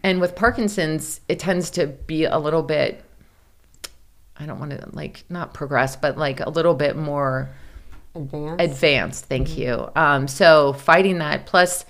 and 0.03 0.21
with 0.21 0.35
parkinson's 0.35 1.19
it 1.27 1.39
tends 1.39 1.69
to 1.69 1.87
be 1.87 2.23
a 2.23 2.37
little 2.37 2.63
bit 2.63 3.03
i 4.37 4.45
don't 4.45 4.59
want 4.59 4.71
to 4.71 4.89
like 4.93 5.25
not 5.29 5.53
progress 5.53 5.95
but 5.95 6.17
like 6.17 6.39
a 6.39 6.49
little 6.49 6.73
bit 6.73 6.95
more 6.95 7.49
Advanced. 8.15 8.63
advanced 8.63 9.25
thank 9.25 9.57
you 9.57 9.89
um, 9.95 10.27
so 10.27 10.73
fighting 10.73 11.17
that 11.17 11.45
plus 11.45 11.85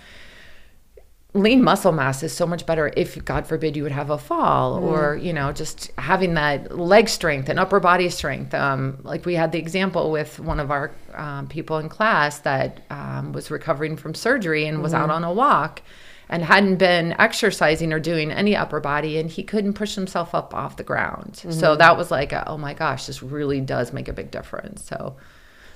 lean 1.33 1.63
muscle 1.63 1.91
mass 1.91 2.23
is 2.23 2.33
so 2.33 2.47
much 2.47 2.65
better 2.65 2.91
if 2.95 3.23
god 3.25 3.45
forbid 3.45 3.75
you 3.75 3.83
would 3.83 3.91
have 3.91 4.09
a 4.09 4.17
fall 4.17 4.75
or 4.75 5.15
you 5.17 5.33
know 5.33 5.51
just 5.51 5.91
having 6.07 6.35
that 6.35 6.77
leg 6.77 7.09
strength 7.09 7.49
and 7.49 7.59
upper 7.59 7.79
body 7.79 8.09
strength. 8.09 8.53
Um, 8.53 8.99
like 9.03 9.25
we 9.25 9.35
had 9.35 9.51
the 9.51 9.59
example 9.59 10.09
with 10.09 10.39
one 10.39 10.59
of 10.59 10.71
our 10.71 10.91
um, 11.13 11.47
people 11.47 11.77
in 11.79 11.89
class 11.89 12.39
that 12.39 12.81
um, 12.89 13.33
was 13.33 13.51
recovering 13.51 13.97
from 13.97 14.13
surgery 14.13 14.65
and 14.65 14.81
was 14.81 14.93
out 14.93 15.09
on 15.09 15.23
a 15.23 15.33
walk 15.33 15.81
and 16.29 16.43
hadn't 16.43 16.77
been 16.77 17.13
exercising 17.19 17.91
or 17.91 17.99
doing 17.99 18.31
any 18.31 18.55
upper 18.55 18.79
body 18.79 19.17
and 19.17 19.29
he 19.31 19.43
couldn't 19.43 19.73
push 19.73 19.95
himself 19.95 20.33
up 20.33 20.53
off 20.53 20.77
the 20.77 20.83
ground. 20.83 21.41
So 21.49 21.75
that 21.75 21.97
was 21.97 22.09
like 22.09 22.31
a, 22.31 22.47
oh 22.47 22.57
my 22.57 22.73
gosh 22.73 23.05
this 23.07 23.21
really 23.21 23.59
does 23.61 23.91
make 23.91 24.07
a 24.07 24.13
big 24.13 24.31
difference. 24.31 24.85
So 24.85 25.17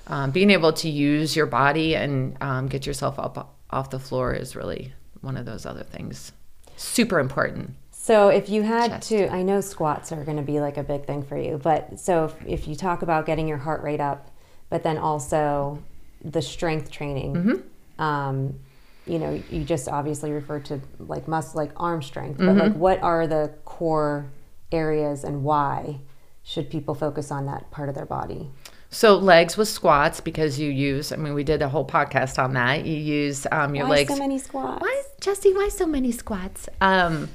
um, 0.08 0.31
being 0.31 0.50
able 0.50 0.74
to 0.74 0.89
use 0.89 1.36
your 1.36 1.46
body 1.46 1.96
and 1.96 2.38
um, 2.41 2.67
get 2.67 2.86
yourself 2.86 3.20
up 3.20 3.55
off 3.70 3.89
the 3.89 4.00
floor 4.00 4.34
is 4.34 4.55
really 4.55 4.93
one 5.22 5.38
of 5.38 5.46
those 5.46 5.66
other 5.66 5.84
things. 5.84 6.32
Super 6.78 7.20
important. 7.20 7.75
So 7.92 8.30
if 8.30 8.50
you 8.50 8.63
had 8.63 8.90
Chest. 8.92 9.10
to, 9.10 9.32
I 9.32 9.44
know 9.44 9.62
squats 9.62 10.12
are 10.12 10.24
going 10.24 10.38
to 10.38 10.44
be 10.44 10.60
like 10.60 10.78
a 10.78 10.84
big 10.84 11.06
thing 11.06 11.22
for 11.24 11.38
you, 11.38 11.60
but 11.62 12.00
so 12.00 12.25
if, 12.25 12.36
if 12.62 12.68
you 12.68 12.75
talk 12.75 13.04
about 13.04 13.25
getting 13.28 13.48
your 13.48 13.60
heart 13.60 13.84
rate 13.84 14.00
up, 14.01 14.30
but 14.70 14.82
then 14.84 14.98
also 14.98 15.82
the 16.24 16.42
strength 16.42 16.90
training, 16.92 17.34
Mm-hmm. 17.36 18.01
um, 18.01 18.60
you 19.08 19.18
know, 19.20 19.42
you 19.50 19.63
just 19.63 19.88
obviously 19.90 20.32
refer 20.32 20.60
to 20.62 20.80
like 21.00 21.28
muscle, 21.28 21.58
like 21.60 21.72
arm 21.75 22.01
strength, 22.01 22.40
Mm-hmm. 22.40 22.58
but 22.58 22.66
like 22.70 22.75
what 22.75 23.01
are 23.04 23.28
the 23.28 23.51
core 23.66 24.25
areas 24.72 25.24
and 25.24 25.44
why 25.44 26.00
should 26.44 26.70
people 26.70 26.96
focus 26.96 27.32
on 27.32 27.46
that 27.46 27.70
part 27.72 27.90
of 27.90 27.94
their 27.96 28.06
body? 28.06 28.50
So 28.90 29.16
legs 29.18 29.56
with 29.58 29.68
squats 29.70 30.20
because 30.20 30.60
you 30.60 30.70
use. 30.70 31.12
I 31.12 31.16
mean, 31.16 31.34
we 31.34 31.44
did 31.46 31.62
a 31.62 31.70
whole 31.70 31.86
podcast 31.86 32.38
on 32.44 32.54
that. 32.54 32.86
You 32.86 32.96
use 32.98 33.48
um, 33.51 33.74
your 33.74 33.86
Why 33.86 33.92
legs. 33.98 34.13
so 34.13 34.20
many 34.20 34.38
squats? 34.38 34.82
Why, 34.82 35.01
Jesse? 35.22 35.54
Why 35.54 35.70
so 35.70 35.86
many 35.86 36.12
squats? 36.12 36.68
Um, 36.82 37.30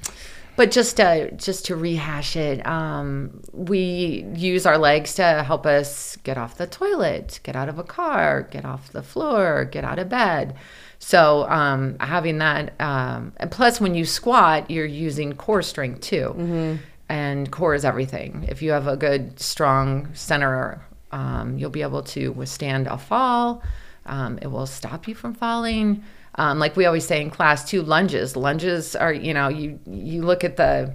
but 0.57 0.71
just 0.71 0.97
to 0.97 1.31
just 1.37 1.67
to 1.67 1.77
rehash 1.77 2.35
it, 2.35 2.67
um, 2.67 3.43
we 3.53 4.27
use 4.35 4.67
our 4.67 4.77
legs 4.77 5.15
to 5.15 5.43
help 5.45 5.67
us 5.67 6.17
get 6.25 6.37
off 6.37 6.59
the 6.59 6.67
toilet, 6.67 7.41
get 7.43 7.55
out 7.57 7.69
of 7.69 7.79
a 7.79 7.85
car, 7.85 8.43
get 8.51 8.65
off 8.65 8.91
the 8.93 9.03
floor, 9.03 9.65
get 9.67 9.85
out 9.85 9.99
of 9.99 10.09
bed. 10.09 10.57
So 10.99 11.47
um, 11.49 11.99
having 12.01 12.39
that, 12.39 12.73
um, 12.81 13.33
and 13.37 13.51
plus 13.51 13.81
when 13.81 13.95
you 13.95 14.05
squat, 14.07 14.71
you're 14.71 14.87
using 14.87 15.35
core 15.35 15.63
strength 15.63 16.01
too, 16.01 16.79
and 17.09 17.53
core 17.53 17.75
is 17.75 17.85
everything. 17.85 18.47
If 18.49 18.63
you 18.63 18.71
have 18.73 18.89
a 18.89 18.97
good, 18.97 19.39
strong 19.39 20.09
center, 20.15 20.81
um, 21.13 21.59
you'll 21.59 21.71
be 21.71 21.83
able 21.83 22.03
to 22.05 22.33
withstand 22.33 22.87
a 22.87 22.97
fall. 22.99 23.63
Um, 24.07 24.39
it 24.41 24.47
will 24.47 24.67
stop 24.67 25.07
you 25.07 25.15
from 25.15 25.35
falling. 25.35 26.03
Um, 26.39 26.59
like 26.59 26.77
we 26.77 26.85
always 26.85 27.07
say 27.07 27.21
in 27.23 27.31
class, 27.31 27.69
too, 27.69 27.83
lunges. 27.83 28.37
Lunges 28.37 28.95
are, 28.95 29.13
you 29.13 29.33
know, 29.33 29.49
you 29.49 29.79
you 29.87 30.23
look 30.23 30.45
at 30.45 30.57
the 30.57 30.95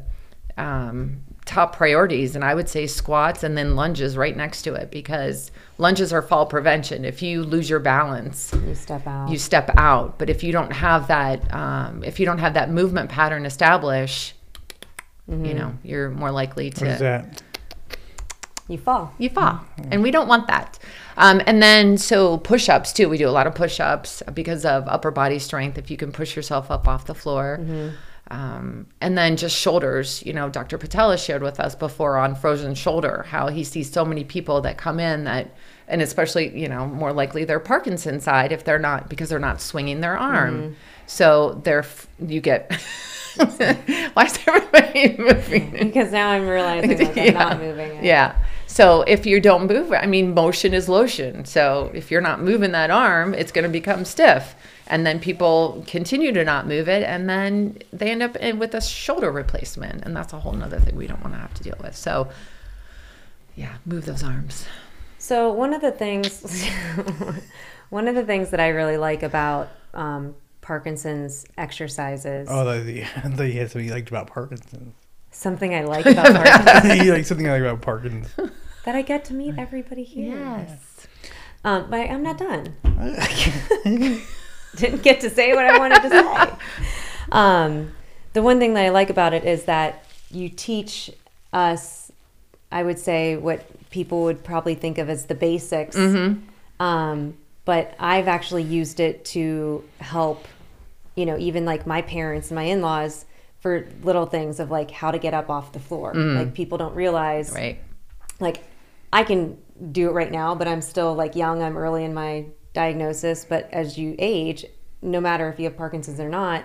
um, 0.57 1.23
top 1.45 1.75
priorities, 1.75 2.35
and 2.35 2.43
I 2.45 2.53
would 2.53 2.69
say 2.69 2.85
squats 2.85 3.43
and 3.43 3.57
then 3.57 3.75
lunges 3.75 4.15
right 4.15 4.37
next 4.37 4.61
to 4.63 4.73
it 4.75 4.91
because 4.91 5.49
lunges 5.79 6.13
are 6.13 6.21
fall 6.21 6.45
prevention. 6.45 7.03
If 7.05 7.21
you 7.23 7.43
lose 7.43 7.69
your 7.69 7.79
balance, 7.79 8.53
You 8.65 8.75
step 8.75 9.07
out. 9.07 9.29
you 9.29 9.37
step 9.39 9.71
out. 9.77 10.19
But 10.19 10.29
if 10.29 10.43
you 10.43 10.51
don't 10.51 10.71
have 10.73 11.07
that, 11.07 11.51
um, 11.53 12.03
if 12.03 12.19
you 12.19 12.25
don't 12.27 12.37
have 12.39 12.53
that 12.53 12.69
movement 12.69 13.09
pattern 13.09 13.45
established, 13.45 14.33
you 15.27 15.53
know, 15.53 15.73
you're 15.81 16.09
more 16.09 16.29
likely 16.31 16.69
to 16.71 16.85
What 16.85 16.93
is 16.93 16.99
that? 16.99 17.41
You 18.71 18.77
fall. 18.77 19.13
you 19.17 19.29
fall. 19.29 19.59
And 19.91 20.01
we 20.01 20.11
don't 20.11 20.27
want 20.27 20.47
that. 20.47 20.79
Um, 21.17 21.41
and 21.45 21.61
then 21.61 21.97
so 21.97 22.37
push-ups 22.37 22.93
too. 22.93 23.09
We 23.09 23.17
do 23.17 23.27
a 23.27 23.31
lot 23.31 23.45
of 23.47 23.53
push-ups 23.53 24.23
because 24.33 24.65
of 24.65 24.87
upper 24.87 25.11
body 25.11 25.39
strength 25.39 25.77
if 25.77 25.91
you 25.91 25.97
can 25.97 26.11
push 26.11 26.35
yourself 26.35 26.71
up 26.71 26.87
off 26.87 27.05
the 27.05 27.15
floor. 27.15 27.59
Um, 28.29 28.87
and 29.01 29.17
then 29.17 29.35
just 29.35 29.57
shoulders. 29.57 30.23
You 30.25 30.31
know 30.33 30.49
dr 30.49 30.77
patel 30.77 31.11
has 31.11 31.21
shared 31.21 31.43
with 31.43 31.59
us 31.59 31.75
before 31.75 32.17
on 32.17 32.33
frozen 32.35 32.75
shoulder 32.75 33.25
how 33.27 33.49
he 33.49 33.63
sees 33.65 33.91
so 33.91 34.05
many 34.05 34.23
people 34.23 34.61
that 34.61 34.77
come 34.77 34.99
in 35.01 35.25
that 35.25 35.51
and 35.89 36.01
especially 36.01 36.57
you 36.57 36.69
know 36.69 36.87
more 36.87 37.11
likely 37.11 37.43
they're 37.43 37.59
parkinson's 37.59 38.23
side 38.23 38.53
if 38.53 38.63
they're 38.63 38.79
not 38.79 39.09
because 39.09 39.27
they're 39.29 39.39
not 39.39 39.59
swinging 39.59 39.99
their 39.99 40.17
arm. 40.17 40.77
So 41.07 41.59
they're 41.65 41.83
you 42.25 42.39
get 42.39 42.71
why 44.13 44.23
is 44.25 44.39
everybody 44.47 45.17
moving? 45.19 45.71
Because 45.71 46.11
now 46.13 46.29
I'm 46.29 46.47
realizing 46.47 46.97
like 46.99 47.17
I'm 47.17 47.33
not 47.33 47.59
moving 47.65 47.97
it. 47.97 48.03
yeah. 48.05 48.37
So 48.71 49.01
if 49.01 49.25
you 49.25 49.41
don't 49.41 49.67
move, 49.67 49.91
I 49.91 50.05
mean, 50.05 50.33
motion 50.33 50.73
is 50.73 50.87
lotion. 50.87 51.43
So 51.43 51.91
if 51.93 52.09
you're 52.09 52.21
not 52.21 52.41
moving 52.41 52.71
that 52.71 52.89
arm, 52.89 53.33
it's 53.33 53.51
going 53.51 53.63
to 53.63 53.69
become 53.69 54.05
stiff. 54.05 54.55
And 54.87 55.05
then 55.05 55.19
people 55.19 55.83
continue 55.87 56.31
to 56.31 56.45
not 56.45 56.67
move 56.67 56.87
it, 56.87 57.03
and 57.03 57.29
then 57.29 57.79
they 57.91 58.11
end 58.11 58.23
up 58.23 58.37
in, 58.37 58.59
with 58.59 58.73
a 58.73 58.79
shoulder 58.79 59.29
replacement. 59.29 60.05
And 60.05 60.15
that's 60.15 60.31
a 60.31 60.39
whole 60.39 60.53
nother 60.53 60.79
thing 60.79 60.95
we 60.95 61.05
don't 61.05 61.21
want 61.21 61.33
to 61.33 61.39
have 61.39 61.53
to 61.55 61.63
deal 61.63 61.75
with. 61.83 61.97
So, 61.97 62.29
yeah, 63.57 63.75
move 63.85 64.05
those 64.05 64.23
arms. 64.23 64.65
So 65.17 65.51
one 65.51 65.73
of 65.73 65.81
the 65.81 65.91
things, 65.91 66.65
one 67.89 68.07
of 68.07 68.15
the 68.15 68.23
things 68.23 68.51
that 68.51 68.61
I 68.61 68.69
really 68.69 68.97
like 68.97 69.21
about 69.21 69.67
um, 69.93 70.33
Parkinson's 70.61 71.45
exercises, 71.57 72.47
Oh, 72.49 72.63
the, 72.63 72.81
the, 72.83 73.03
I 73.03 73.05
thought 73.05 73.43
you 73.43 73.59
had 73.59 73.69
something 73.69 73.87
you 73.87 73.93
liked 73.93 74.07
about 74.07 74.27
Parkinson's. 74.27 74.95
Something 75.31 75.73
I 75.73 75.83
like 75.83 76.05
about 76.07 76.33
Parkinson's, 76.33 77.03
you 77.05 77.13
like 77.13 77.25
something 77.25 77.47
I 77.47 77.53
like 77.53 77.61
about 77.61 77.81
Parkinson's. 77.81 78.51
that 78.85 78.95
I 78.95 79.01
get 79.01 79.25
to 79.25 79.33
meet 79.33 79.55
everybody 79.57 80.03
here. 80.03 80.37
Yes. 80.37 81.07
Um, 81.63 81.89
but 81.89 82.09
I'm 82.09 82.23
not 82.23 82.37
done. 82.37 82.75
Didn't 84.75 85.03
get 85.03 85.21
to 85.21 85.29
say 85.29 85.53
what 85.53 85.65
I 85.65 85.77
wanted 85.77 86.01
to 86.01 86.09
say. 86.09 86.85
Um, 87.31 87.91
the 88.33 88.41
one 88.41 88.59
thing 88.59 88.73
that 88.73 88.85
I 88.85 88.89
like 88.89 89.09
about 89.09 89.33
it 89.33 89.45
is 89.45 89.65
that 89.65 90.05
you 90.31 90.49
teach 90.49 91.11
us, 91.53 92.11
I 92.71 92.83
would 92.83 92.97
say, 92.97 93.37
what 93.37 93.63
people 93.91 94.23
would 94.23 94.43
probably 94.43 94.73
think 94.73 94.97
of 94.97 95.09
as 95.09 95.25
the 95.25 95.35
basics. 95.35 95.95
Um, 96.79 97.37
but 97.65 97.93
I've 97.99 98.27
actually 98.27 98.63
used 98.63 98.99
it 98.99 99.23
to 99.25 99.83
help, 99.99 100.47
you 101.15 101.25
know, 101.25 101.37
even 101.37 101.63
like 101.63 101.85
my 101.85 102.01
parents 102.01 102.49
and 102.49 102.55
my 102.55 102.63
in 102.63 102.81
laws 102.81 103.25
for 103.61 103.87
little 104.03 104.25
things 104.25 104.59
of 104.59 104.69
like 104.69 104.91
how 104.91 105.11
to 105.11 105.19
get 105.19 105.33
up 105.33 105.49
off 105.49 105.71
the 105.71 105.79
floor. 105.79 106.13
Mm. 106.13 106.37
Like 106.37 106.53
people 106.53 106.77
don't 106.77 106.95
realize 106.95 107.51
Right. 107.51 107.79
like 108.39 108.63
I 109.13 109.23
can 109.23 109.57
do 109.91 110.09
it 110.09 110.11
right 110.11 110.31
now, 110.31 110.55
but 110.55 110.67
I'm 110.67 110.81
still 110.81 111.13
like 111.13 111.35
young. 111.35 111.61
I'm 111.61 111.77
early 111.77 112.03
in 112.03 112.13
my 112.13 112.45
diagnosis. 112.73 113.45
But 113.45 113.69
as 113.71 113.97
you 113.97 114.15
age, 114.19 114.65
no 115.01 115.21
matter 115.21 115.49
if 115.49 115.59
you 115.59 115.65
have 115.65 115.77
Parkinson's 115.77 116.19
or 116.19 116.29
not, 116.29 116.63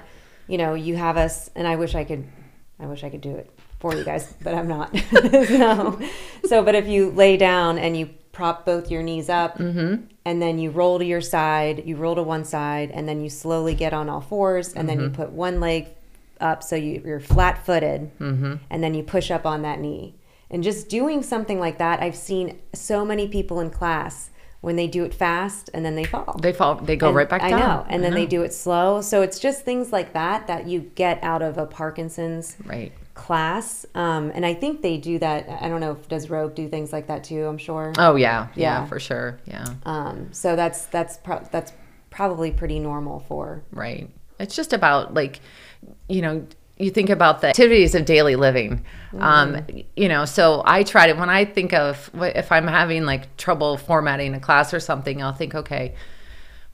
you 0.48 0.58
know, 0.58 0.74
you 0.74 0.96
have 0.96 1.16
us, 1.16 1.50
and 1.54 1.66
I 1.66 1.76
wish 1.76 1.94
I 1.94 2.04
could, 2.04 2.26
I 2.78 2.86
wish 2.86 3.02
I 3.02 3.10
could 3.10 3.20
do 3.20 3.34
it 3.34 3.50
for 3.80 3.94
you 3.94 4.04
guys, 4.04 4.32
but 4.42 4.54
I'm 4.54 4.68
not. 4.68 4.96
so, 5.10 6.00
so, 6.44 6.62
but 6.62 6.74
if 6.74 6.86
you 6.86 7.10
lay 7.10 7.36
down 7.36 7.78
and 7.78 7.96
you 7.96 8.10
prop 8.32 8.64
both 8.64 8.90
your 8.90 9.02
knees 9.02 9.28
up, 9.28 9.58
mm-hmm. 9.58 10.04
and 10.24 10.42
then 10.42 10.58
you 10.58 10.70
roll 10.70 10.98
to 10.98 11.04
your 11.04 11.20
side, 11.20 11.82
you 11.86 11.96
roll 11.96 12.14
to 12.14 12.22
one 12.22 12.44
side, 12.44 12.90
and 12.90 13.08
then 13.08 13.22
you 13.22 13.30
slowly 13.30 13.74
get 13.74 13.92
on 13.92 14.08
all 14.08 14.20
fours, 14.20 14.72
and 14.72 14.88
then 14.88 15.00
you 15.00 15.06
mm-hmm. 15.06 15.22
put 15.22 15.32
one 15.32 15.58
leg 15.58 15.88
up 16.40 16.62
so 16.62 16.76
you, 16.76 17.02
you're 17.04 17.20
flat 17.20 17.64
footed, 17.64 18.10
and 18.20 18.60
then 18.70 18.94
you 18.94 19.02
push 19.02 19.30
up 19.30 19.46
on 19.46 19.62
that 19.62 19.80
knee. 19.80 20.14
And 20.50 20.62
just 20.62 20.88
doing 20.88 21.22
something 21.22 21.58
like 21.58 21.78
that, 21.78 22.00
I've 22.00 22.14
seen 22.16 22.58
so 22.72 23.04
many 23.04 23.26
people 23.28 23.58
in 23.60 23.70
class 23.70 24.30
when 24.60 24.76
they 24.76 24.86
do 24.86 25.04
it 25.04 25.12
fast 25.12 25.70
and 25.74 25.84
then 25.84 25.96
they 25.96 26.04
fall. 26.04 26.38
They 26.40 26.52
fall, 26.52 26.76
they 26.76 26.96
go 26.96 27.08
And 27.08 27.16
right 27.16 27.28
back 27.28 27.42
I 27.42 27.50
down. 27.50 27.58
know. 27.60 27.86
And 27.88 28.00
I 28.00 28.04
then 28.10 28.14
they 28.14 28.26
do 28.26 28.42
it 28.42 28.52
slow. 28.52 29.00
So 29.00 29.22
it's 29.22 29.38
just 29.38 29.64
things 29.64 29.92
like 29.92 30.12
that 30.14 30.46
that 30.46 30.66
you 30.66 30.80
get 30.94 31.22
out 31.22 31.42
of 31.42 31.58
a 31.58 31.66
Parkinson's 31.66 32.56
Right. 32.64 32.92
class. 33.14 33.86
Um, 33.94 34.30
and 34.34 34.46
I 34.46 34.54
think 34.54 34.82
they 34.82 34.98
do 34.98 35.18
that. 35.18 35.48
I 35.60 35.68
don't 35.68 35.80
know 35.80 35.92
if 35.92 36.08
does 36.08 36.30
Rogue 36.30 36.54
do 36.54 36.68
things 36.68 36.92
like 36.92 37.08
that 37.08 37.24
too. 37.24 37.44
I'm 37.46 37.58
sure. 37.58 37.92
Oh, 37.98 38.14
yeah. 38.16 38.48
Yeah, 38.54 38.80
Yeah. 38.82 38.86
for 38.86 38.98
sure. 39.00 39.38
Yeah. 39.46 39.66
Um, 39.84 40.28
so 40.32 40.54
that's 40.56 40.86
that's 40.86 41.16
pro- 41.18 41.46
that's 41.50 41.72
probably 42.10 42.50
pretty 42.52 42.78
normal 42.78 43.20
for. 43.20 43.62
Right. 43.72 44.08
It's 44.38 44.54
just 44.54 44.72
about 44.72 45.12
like, 45.14 45.40
you 46.09 46.23
know, 46.23 46.47
you 46.78 46.90
think 46.90 47.09
about 47.09 47.40
the 47.40 47.49
activities 47.49 47.95
of 47.95 48.04
daily 48.04 48.37
living. 48.37 48.85
Um, 49.18 49.66
you 49.97 50.09
know, 50.09 50.26
so 50.26 50.62
I 50.66 50.83
try 50.83 51.06
to, 51.06 51.14
when 51.14 51.30
I 51.30 51.47
think 51.47 51.73
of 51.73 52.11
if 52.14 52.52
I'm 52.52 52.66
having 52.66 53.04
like 53.04 53.35
trouble 53.38 53.78
formatting 53.78 54.35
a 54.35 54.40
class 54.40 54.75
or 54.75 54.80
something, 54.80 55.23
I'll 55.23 55.33
think, 55.33 55.54
okay, 55.54 55.95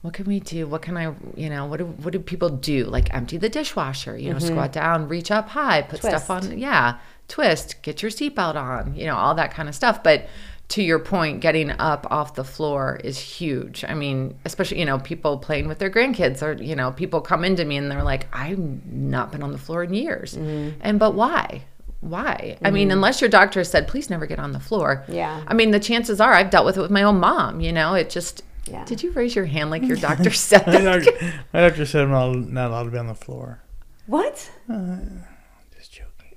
what 0.01 0.13
can 0.13 0.25
we 0.25 0.41
do? 0.41 0.67
What 0.67 0.81
can 0.81 0.97
I, 0.97 1.13
you 1.37 1.49
know, 1.49 1.65
what 1.65 1.77
do, 1.77 1.85
what 1.85 2.11
do 2.11 2.19
people 2.19 2.49
do? 2.49 2.83
Like 2.83 3.13
empty 3.13 3.37
the 3.37 3.47
dishwasher, 3.47 4.17
you 4.17 4.33
know, 4.33 4.39
squat 4.39 4.73
down, 4.73 5.07
reach 5.07 5.31
up 5.31 5.47
high, 5.47 5.81
put 5.83 5.99
stuff 5.99 6.29
on, 6.29 6.57
yeah, 6.59 6.99
twist, 7.29 7.81
get 7.81 8.01
your 8.01 8.11
seatbelt 8.11 8.55
on, 8.55 8.93
you 8.95 9.05
know, 9.05 9.15
all 9.15 9.33
that 9.35 9.53
kind 9.53 9.69
of 9.69 9.75
stuff. 9.75 10.03
But 10.03 10.27
to 10.69 10.81
your 10.81 10.99
point, 10.99 11.41
getting 11.41 11.69
up 11.71 12.07
off 12.09 12.35
the 12.35 12.43
floor 12.43 12.99
is 13.03 13.19
huge. 13.19 13.83
I 13.87 13.93
mean, 13.93 14.37
especially, 14.45 14.79
you 14.79 14.85
know, 14.85 14.97
people 14.99 15.37
playing 15.37 15.67
with 15.67 15.77
their 15.79 15.91
grandkids 15.91 16.41
or, 16.41 16.53
you 16.61 16.75
know, 16.75 16.91
people 16.91 17.21
come 17.21 17.43
into 17.43 17.63
me 17.65 17.77
and 17.77 17.91
they're 17.91 18.03
like, 18.03 18.27
I've 18.33 18.57
not 18.57 19.31
been 19.31 19.43
on 19.43 19.51
the 19.51 19.57
floor 19.57 19.83
in 19.83 19.93
years. 19.93 20.35
Mm-hmm. 20.35 20.79
And, 20.81 20.99
but 20.99 21.13
why? 21.13 21.63
Why? 22.01 22.57
I 22.63 22.71
mean, 22.71 22.87
mm-hmm. 22.87 22.93
unless 22.97 23.21
your 23.21 23.29
doctor 23.29 23.63
said, 23.63 23.87
please 23.87 24.09
never 24.09 24.25
get 24.25 24.39
on 24.39 24.51
the 24.51 24.59
floor. 24.59 25.05
Yeah. 25.07 25.43
I 25.47 25.53
mean, 25.53 25.71
the 25.71 25.79
chances 25.79 26.19
are 26.19 26.33
I've 26.33 26.49
dealt 26.49 26.65
with 26.65 26.77
it 26.77 26.81
with 26.81 26.91
my 26.91 27.03
own 27.03 27.19
mom, 27.19 27.61
you 27.61 27.71
know, 27.71 27.93
it 27.93 28.09
just, 28.09 28.43
Yeah. 28.65 28.83
did 28.85 29.03
you 29.03 29.11
raise 29.11 29.35
your 29.35 29.45
hand 29.45 29.69
like 29.69 29.83
your 29.83 29.97
doctor 30.09 30.31
said 30.31 30.65
My 30.65 30.81
doctor, 30.81 31.11
my 31.53 31.61
doctor 31.61 31.85
said 31.85 32.03
I'm 32.03 32.11
not, 32.11 32.35
not 32.51 32.71
allowed 32.71 32.83
to 32.85 32.91
be 32.91 32.97
on 32.97 33.07
the 33.07 33.15
floor. 33.15 33.61
What? 34.07 34.49
Just 34.67 34.69
joking. 34.69 35.23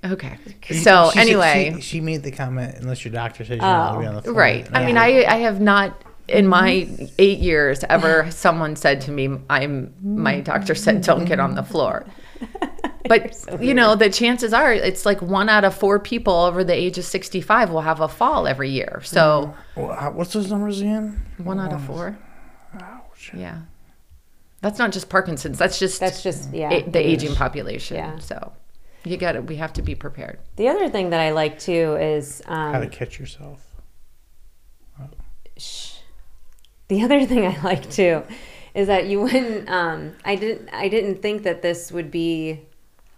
Okay. 0.03 0.37
She- 0.63 0.75
So 0.75 1.09
she 1.11 1.19
said- 1.19 1.21
anyway, 1.21 1.73
she, 1.75 1.81
she 1.81 2.01
made 2.01 2.23
the 2.23 2.31
comment. 2.31 2.75
Unless 2.79 3.03
your 3.05 3.11
doctor 3.11 3.43
says 3.43 3.57
you're 3.57 3.59
not 3.59 3.91
allowed 3.91 3.93
to 3.93 3.99
be 3.99 4.05
on 4.07 4.13
the 4.15 4.19
oh, 4.19 4.23
floor. 4.23 4.35
right. 4.35 4.67
And 4.67 4.77
I 4.77 4.85
mean, 4.85 4.97
I, 4.97 5.25
I 5.25 5.37
have 5.37 5.59
not 5.59 6.03
in 6.27 6.47
my 6.47 6.71
mm-hmm. 6.71 7.05
eight 7.19 7.39
years 7.39 7.83
ever 7.89 8.29
someone 8.31 8.75
said 8.75 9.01
to 9.01 9.11
me, 9.11 9.37
I'm 9.49 9.93
my 10.01 10.35
mm-hmm. 10.35 10.43
doctor 10.43 10.75
said 10.75 11.01
don't 11.01 11.25
get 11.25 11.39
on 11.39 11.55
the 11.55 11.63
floor. 11.63 12.05
But 13.07 13.35
So 13.35 13.57
you 13.61 13.73
know, 13.73 13.95
the 13.95 14.09
chances 14.09 14.51
are 14.51 14.73
it's 14.73 15.05
like 15.05 15.21
one 15.21 15.47
out 15.47 15.63
of 15.63 15.73
four 15.73 15.97
people 15.97 16.33
over 16.33 16.65
the 16.65 16.73
age 16.73 16.97
of 16.97 17.05
65 17.05 17.71
will 17.71 17.79
have 17.79 18.01
a 18.01 18.09
fall 18.09 18.47
every 18.47 18.69
year. 18.69 18.99
So 19.03 19.55
mm-hmm. 19.75 19.81
Well, 19.81 20.11
What's 20.13 20.33
those 20.33 20.49
numbers 20.49 20.81
again? 20.81 21.21
one 21.37 21.57
out 21.57 21.71
of 21.71 21.85
four. 21.85 22.17
Ouch. 22.73 23.31
Yeah. 23.33 23.61
That's 24.61 24.77
not 24.79 24.91
just 24.91 25.07
Parkinson's. 25.07 25.57
That's 25.57 25.79
just 25.79 25.99
That's 26.01 26.21
just 26.21 26.53
yeah. 26.53 26.69
a- 26.71 26.89
the 26.89 26.99
aging 26.99 27.35
population. 27.35 27.95
Yeah. 27.95 28.19
So 28.19 28.51
you 29.07 29.17
got 29.17 29.33
to, 29.33 29.41
we 29.41 29.55
have 29.57 29.73
to 29.73 29.81
be 29.81 29.95
prepared. 29.95 30.39
The 30.55 30.67
other 30.67 30.89
thing 30.89 31.09
that 31.11 31.19
I 31.19 31.31
like 31.31 31.59
too 31.59 31.95
is 31.95 32.41
How 32.45 32.73
to 32.73 32.85
um, 32.85 32.89
catch 32.89 33.19
yourself. 33.19 33.63
shh. 35.57 35.95
the 36.87 37.01
other 37.03 37.25
thing 37.25 37.45
I 37.45 37.59
like 37.61 37.89
too 37.89 38.23
is 38.73 38.87
that 38.87 39.07
you 39.07 39.21
wouldn't. 39.21 39.69
Um, 39.69 40.13
I 40.23 40.35
didn't. 40.35 40.69
I 40.71 40.87
didn't 40.87 41.21
think 41.21 41.43
that 41.43 41.61
this 41.61 41.91
would 41.91 42.11
be 42.11 42.61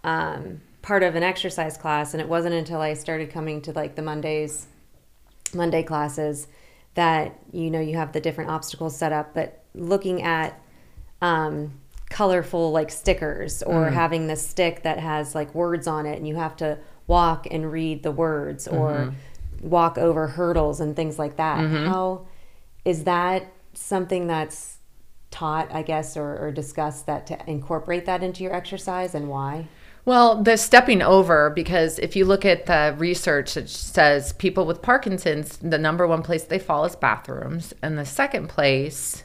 um, 0.04 0.62
part 0.82 1.02
of 1.02 1.14
an 1.16 1.22
exercise 1.22 1.76
class, 1.76 2.14
and 2.14 2.20
it 2.20 2.28
wasn't 2.28 2.54
until 2.54 2.80
I 2.80 2.94
started 2.94 3.30
coming 3.30 3.60
to 3.62 3.72
like 3.72 3.94
the 3.94 4.02
Mondays, 4.02 4.66
Monday 5.54 5.82
classes, 5.82 6.46
that 6.94 7.38
you 7.52 7.70
know 7.70 7.80
you 7.80 7.96
have 7.96 8.12
the 8.12 8.20
different 8.20 8.50
obstacles 8.50 8.96
set 8.96 9.12
up. 9.12 9.34
But 9.34 9.62
looking 9.74 10.22
at 10.22 10.58
um, 11.20 11.79
colorful 12.10 12.72
like 12.72 12.90
stickers 12.90 13.62
or 13.62 13.86
mm. 13.86 13.92
having 13.92 14.26
this 14.26 14.46
stick 14.46 14.82
that 14.82 14.98
has 14.98 15.34
like 15.34 15.54
words 15.54 15.86
on 15.86 16.04
it 16.04 16.18
and 16.18 16.28
you 16.28 16.36
have 16.36 16.56
to 16.56 16.78
walk 17.06 17.46
and 17.50 17.72
read 17.72 18.02
the 18.02 18.10
words 18.12 18.68
or 18.68 18.92
mm-hmm. 18.92 19.68
walk 19.68 19.96
over 19.96 20.26
hurdles 20.26 20.80
and 20.80 20.94
things 20.94 21.18
like 21.18 21.36
that. 21.36 21.58
Mm-hmm. 21.58 21.86
How 21.86 22.26
is 22.84 23.04
that 23.04 23.52
something 23.72 24.26
that's 24.26 24.78
taught 25.30 25.72
i 25.72 25.80
guess 25.80 26.16
or, 26.16 26.36
or 26.38 26.50
discussed 26.50 27.06
that 27.06 27.24
to 27.24 27.38
incorporate 27.48 28.04
that 28.04 28.20
into 28.20 28.42
your 28.42 28.52
exercise 28.52 29.14
and 29.14 29.28
why? 29.28 29.68
Well, 30.04 30.42
the 30.42 30.56
stepping 30.56 31.02
over, 31.02 31.50
because 31.50 31.98
if 31.98 32.16
you 32.16 32.24
look 32.24 32.44
at 32.44 32.66
the 32.66 32.94
research, 32.98 33.56
it 33.56 33.68
says 33.68 34.32
people 34.32 34.64
with 34.64 34.80
Parkinson's, 34.80 35.58
the 35.58 35.78
number 35.78 36.06
one 36.06 36.22
place 36.22 36.42
they 36.42 36.58
fall 36.58 36.86
is 36.86 36.96
bathrooms. 36.96 37.74
And 37.82 37.98
the 37.98 38.06
second 38.06 38.48
place, 38.48 39.24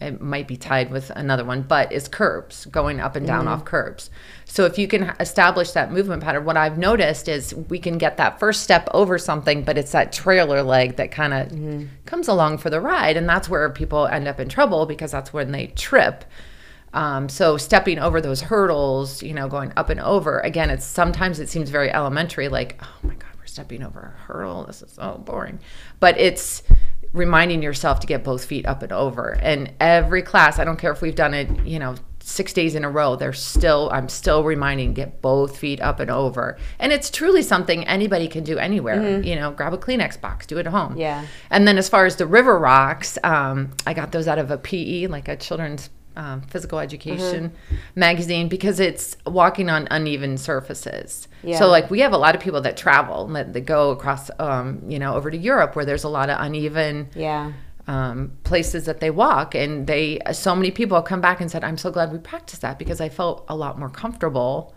it 0.00 0.20
might 0.20 0.46
be 0.46 0.58
tied 0.58 0.90
with 0.90 1.08
another 1.10 1.44
one, 1.44 1.62
but 1.62 1.90
is 1.90 2.06
curbs, 2.06 2.66
going 2.66 3.00
up 3.00 3.16
and 3.16 3.26
down 3.26 3.48
off 3.48 3.64
curbs. 3.64 4.10
So 4.44 4.66
if 4.66 4.78
you 4.78 4.86
can 4.86 5.14
establish 5.18 5.70
that 5.72 5.90
movement 5.90 6.22
pattern, 6.22 6.44
what 6.44 6.58
I've 6.58 6.76
noticed 6.76 7.28
is 7.28 7.54
we 7.54 7.78
can 7.78 7.96
get 7.96 8.18
that 8.18 8.38
first 8.38 8.62
step 8.62 8.88
over 8.92 9.16
something, 9.16 9.62
but 9.62 9.78
it's 9.78 9.92
that 9.92 10.12
trailer 10.12 10.62
leg 10.62 10.96
that 10.96 11.10
kind 11.10 11.32
of 11.32 11.88
comes 12.04 12.28
along 12.28 12.58
for 12.58 12.68
the 12.68 12.80
ride. 12.80 13.16
And 13.16 13.26
that's 13.26 13.48
where 13.48 13.70
people 13.70 14.06
end 14.06 14.28
up 14.28 14.38
in 14.38 14.50
trouble 14.50 14.84
because 14.84 15.12
that's 15.12 15.32
when 15.32 15.52
they 15.52 15.68
trip. 15.68 16.26
Um, 16.92 17.28
so 17.28 17.56
stepping 17.56 17.98
over 17.98 18.20
those 18.20 18.42
hurdles, 18.42 19.22
you 19.22 19.34
know, 19.34 19.48
going 19.48 19.72
up 19.76 19.88
and 19.90 20.00
over. 20.00 20.40
Again, 20.40 20.70
it's 20.70 20.84
sometimes 20.84 21.40
it 21.40 21.48
seems 21.48 21.70
very 21.70 21.90
elementary, 21.92 22.48
like, 22.48 22.80
oh 22.82 22.98
my 23.02 23.14
God, 23.14 23.30
we're 23.38 23.46
stepping 23.46 23.82
over 23.82 24.14
a 24.14 24.20
hurdle. 24.22 24.64
This 24.64 24.82
is 24.82 24.92
so 24.92 25.20
boring. 25.24 25.58
But 26.00 26.18
it's 26.18 26.62
reminding 27.16 27.62
yourself 27.62 28.00
to 28.00 28.06
get 28.06 28.22
both 28.22 28.44
feet 28.44 28.66
up 28.66 28.82
and 28.82 28.92
over. 28.92 29.38
And 29.42 29.72
every 29.80 30.22
class, 30.22 30.58
I 30.58 30.64
don't 30.64 30.78
care 30.78 30.92
if 30.92 31.00
we've 31.00 31.14
done 31.14 31.34
it, 31.34 31.48
you 31.66 31.78
know, 31.78 31.96
six 32.20 32.52
days 32.52 32.74
in 32.74 32.84
a 32.84 32.90
row, 32.90 33.14
there's 33.14 33.40
still 33.40 33.88
I'm 33.92 34.08
still 34.08 34.42
reminding 34.42 34.94
get 34.94 35.22
both 35.22 35.56
feet 35.58 35.80
up 35.80 36.00
and 36.00 36.10
over. 36.10 36.58
And 36.78 36.92
it's 36.92 37.08
truly 37.08 37.42
something 37.42 37.86
anybody 37.86 38.26
can 38.26 38.42
do 38.42 38.58
anywhere. 38.58 39.20
You 39.20 39.36
know, 39.36 39.52
grab 39.52 39.72
a 39.72 39.78
Kleenex 39.78 40.20
box, 40.20 40.44
do 40.44 40.58
it 40.58 40.66
at 40.66 40.72
home. 40.72 40.96
Yeah. 40.96 41.24
And 41.50 41.68
then 41.68 41.78
as 41.78 41.88
far 41.88 42.04
as 42.04 42.16
the 42.16 42.26
river 42.26 42.58
rocks, 42.58 43.16
um, 43.22 43.72
I 43.86 43.94
got 43.94 44.10
those 44.10 44.26
out 44.26 44.38
of 44.38 44.50
a 44.50 44.58
PE, 44.58 45.06
like 45.06 45.28
a 45.28 45.36
children's 45.36 45.88
um, 46.16 46.42
physical 46.42 46.78
education 46.78 47.52
magazine, 47.94 48.48
because 48.48 48.80
it's 48.80 49.16
walking 49.26 49.68
on 49.70 49.86
uneven 49.90 50.36
surfaces. 50.38 51.28
Yeah. 51.42 51.58
So 51.58 51.68
like 51.68 51.90
we 51.90 52.00
have 52.00 52.12
a 52.12 52.18
lot 52.18 52.34
of 52.34 52.40
people 52.40 52.60
that 52.62 52.76
travel 52.76 53.26
that, 53.28 53.52
that 53.52 53.60
go 53.60 53.90
across, 53.90 54.30
um, 54.38 54.82
you 54.88 54.98
know, 54.98 55.14
over 55.14 55.30
to 55.30 55.36
Europe 55.36 55.76
where 55.76 55.84
there's 55.84 56.04
a 56.04 56.08
lot 56.08 56.30
of 56.30 56.40
uneven 56.40 57.08
yeah 57.14 57.52
um, 57.88 58.32
places 58.42 58.84
that 58.86 59.00
they 59.00 59.10
walk, 59.10 59.54
and 59.54 59.86
they 59.86 60.18
so 60.32 60.56
many 60.56 60.70
people 60.70 61.00
come 61.02 61.20
back 61.20 61.40
and 61.40 61.50
said, 61.50 61.62
"I'm 61.62 61.78
so 61.78 61.90
glad 61.90 62.12
we 62.12 62.18
practiced 62.18 62.62
that 62.62 62.78
because 62.78 63.00
I 63.00 63.08
felt 63.08 63.44
a 63.48 63.56
lot 63.56 63.78
more 63.78 63.88
comfortable 63.88 64.74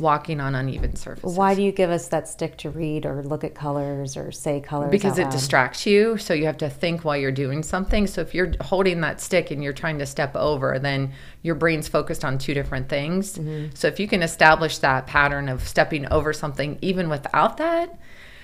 walking 0.00 0.40
on 0.40 0.54
uneven 0.54 0.96
surfaces." 0.96 1.36
why 1.36 1.54
do 1.54 1.62
you 1.62 1.72
give 1.72 1.90
us 1.90 2.08
that 2.08 2.28
stick 2.28 2.56
to 2.56 2.70
read 2.70 3.06
or 3.06 3.22
look 3.22 3.44
at 3.44 3.54
colors 3.54 4.16
or 4.16 4.32
say 4.32 4.60
colors 4.60 4.90
because 4.90 5.18
it 5.18 5.24
loud? 5.24 5.32
distracts 5.32 5.86
you 5.86 6.16
so 6.16 6.34
you 6.34 6.46
have 6.46 6.58
to 6.58 6.70
think 6.70 7.04
while 7.04 7.16
you're 7.16 7.32
doing 7.32 7.62
something. 7.62 8.06
So 8.06 8.20
if 8.20 8.34
you're 8.34 8.52
holding 8.60 9.00
that 9.02 9.20
stick 9.20 9.50
and 9.50 9.62
you're 9.62 9.72
trying 9.72 9.98
to 9.98 10.06
step 10.06 10.34
over 10.34 10.78
then 10.78 11.12
your 11.42 11.54
brain's 11.54 11.88
focused 11.88 12.24
on 12.24 12.38
two 12.38 12.54
different 12.54 12.88
things. 12.88 13.38
So 13.74 13.88
if 13.88 13.98
you 13.98 14.06
can 14.06 14.22
establish 14.22 14.78
that 14.78 15.06
pattern 15.06 15.48
of 15.48 15.66
stepping 15.66 16.10
over 16.12 16.32
something 16.32 16.78
even 16.82 17.08
without 17.08 17.56
that 17.58 17.98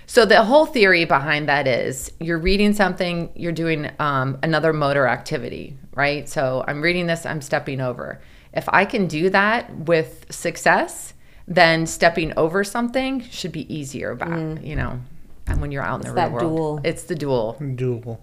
so 0.06 0.24
the 0.24 0.44
whole 0.44 0.66
theory 0.66 1.04
behind 1.04 1.48
that 1.48 1.66
is 1.66 2.12
you're 2.20 2.38
reading 2.38 2.72
something 2.72 3.30
you're 3.34 3.52
doing 3.52 3.90
um, 3.98 4.38
another 4.42 4.72
motor 4.72 5.06
activity 5.06 5.76
right? 5.94 6.28
So 6.28 6.64
i'm 6.68 6.82
reading 6.82 7.06
this 7.06 7.26
i'm 7.26 7.40
stepping 7.40 7.80
over. 7.80 8.20
If 8.52 8.68
i 8.68 8.84
can 8.84 9.06
do 9.06 9.30
that 9.30 9.74
with 9.76 10.26
success 10.30 11.14
then 11.48 11.86
stepping 11.86 12.32
over 12.36 12.64
something 12.64 13.20
should 13.30 13.52
be 13.52 13.72
easier 13.74 14.10
about 14.10 14.30
mm. 14.30 14.64
you 14.64 14.74
know 14.76 15.00
and 15.46 15.60
when 15.60 15.70
you're 15.70 15.82
out 15.82 16.04
in 16.04 16.06
the 16.06 16.12
real 16.12 16.30
world 16.30 16.40
dual- 16.56 16.80
it's 16.84 17.04
the 17.04 17.14
dual 17.14 17.56
Dual. 17.74 18.20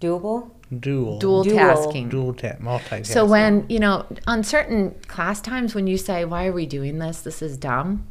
doable 0.00 0.50
Dual. 0.78 1.18
dual, 1.18 1.42
Dual. 1.42 1.56
tasking 1.56 2.08
Dual 2.08 2.32
tap. 2.34 2.60
Multitasking. 2.60 3.06
so 3.06 3.24
when 3.24 3.66
you 3.68 3.80
know 3.80 4.06
on 4.26 4.44
certain 4.44 4.92
class 5.08 5.40
times 5.40 5.74
when 5.74 5.86
you 5.86 5.96
say 5.98 6.24
why 6.24 6.46
are 6.46 6.52
we 6.52 6.66
doing 6.66 6.98
this 6.98 7.22
this 7.22 7.42
is 7.42 7.56
dumb 7.56 8.06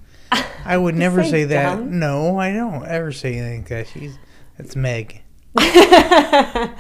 I 0.66 0.78
would 0.78 0.96
never 1.06 1.24
say 1.24 1.32
say, 1.32 1.44
that. 1.46 1.76
dumb? 1.78 2.00
No, 2.00 2.38
I 2.38 2.52
don't 2.52 2.86
ever 2.86 3.12
say 3.12 3.36
anything 3.36 3.62
like 3.62 3.70
that. 3.70 3.88
She's 3.88 4.16
that's 4.58 4.76
Meg. 4.76 5.24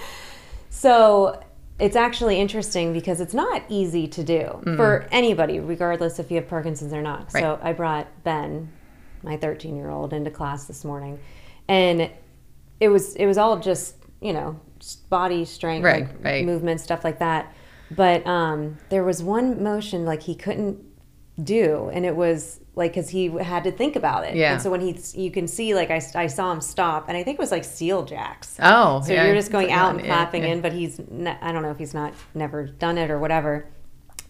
So 0.69 1.43
it's 1.79 1.95
actually 1.95 2.39
interesting 2.39 2.93
because 2.93 3.21
it's 3.21 3.33
not 3.33 3.63
easy 3.69 4.07
to 4.07 4.23
do 4.23 4.61
for 4.75 5.07
anybody, 5.11 5.59
regardless 5.59 6.19
if 6.19 6.29
you 6.29 6.35
have 6.35 6.47
Parkinson's 6.47 6.93
or 6.93 7.01
not. 7.01 7.31
So 7.31 7.59
I 7.61 7.73
brought 7.73 8.07
Ben, 8.23 8.71
my 9.23 9.37
13 9.37 9.75
year 9.75 9.89
old, 9.89 10.11
into 10.13 10.29
class 10.31 10.65
this 10.65 10.83
morning, 10.83 11.19
and 11.67 12.09
it 12.79 12.89
was 12.89 13.15
it 13.15 13.25
was 13.25 13.37
all 13.37 13.59
just 13.59 13.95
you 14.21 14.33
know 14.33 14.59
body 15.09 15.45
strength, 15.45 15.83
Right, 15.83 16.03
like 16.07 16.23
right. 16.23 16.45
movement, 16.45 16.81
stuff 16.81 17.03
like 17.03 17.19
that. 17.19 17.53
But 17.91 18.25
um, 18.27 18.77
there 18.89 19.03
was 19.03 19.23
one 19.23 19.63
motion 19.63 20.05
like 20.05 20.21
he 20.23 20.35
couldn't 20.35 20.79
do, 21.43 21.89
and 21.93 22.05
it 22.05 22.15
was 22.15 22.59
like 22.79 22.91
because 22.93 23.09
he 23.09 23.27
had 23.27 23.63
to 23.65 23.71
think 23.71 23.95
about 23.95 24.25
it. 24.25 24.35
Yeah. 24.35 24.53
And 24.53 24.61
so 24.61 24.71
when 24.71 24.81
he, 24.81 24.97
you 25.13 25.29
can 25.29 25.47
see 25.47 25.75
like 25.75 25.91
I, 25.91 26.01
I 26.15 26.25
saw 26.25 26.51
him 26.51 26.61
stop, 26.61 27.07
and 27.07 27.15
I 27.15 27.23
think 27.23 27.37
it 27.37 27.39
was 27.41 27.51
like 27.51 27.63
seal 27.63 28.03
jacks. 28.03 28.57
oh 28.59 29.01
So 29.01 29.13
yeah, 29.13 29.25
you're 29.25 29.35
just 29.35 29.51
going 29.51 29.71
out 29.71 29.93
and 29.95 30.03
clapping 30.03 30.43
yeah. 30.43 30.49
in, 30.53 30.61
but 30.61 30.73
he's 30.73 30.99
ne- 31.11 31.37
I 31.41 31.51
don't 31.51 31.61
know 31.61 31.69
if 31.71 31.77
he's 31.77 31.93
not 31.93 32.13
never 32.33 32.65
done 32.65 32.97
it 32.97 33.11
or 33.11 33.19
whatever. 33.19 33.67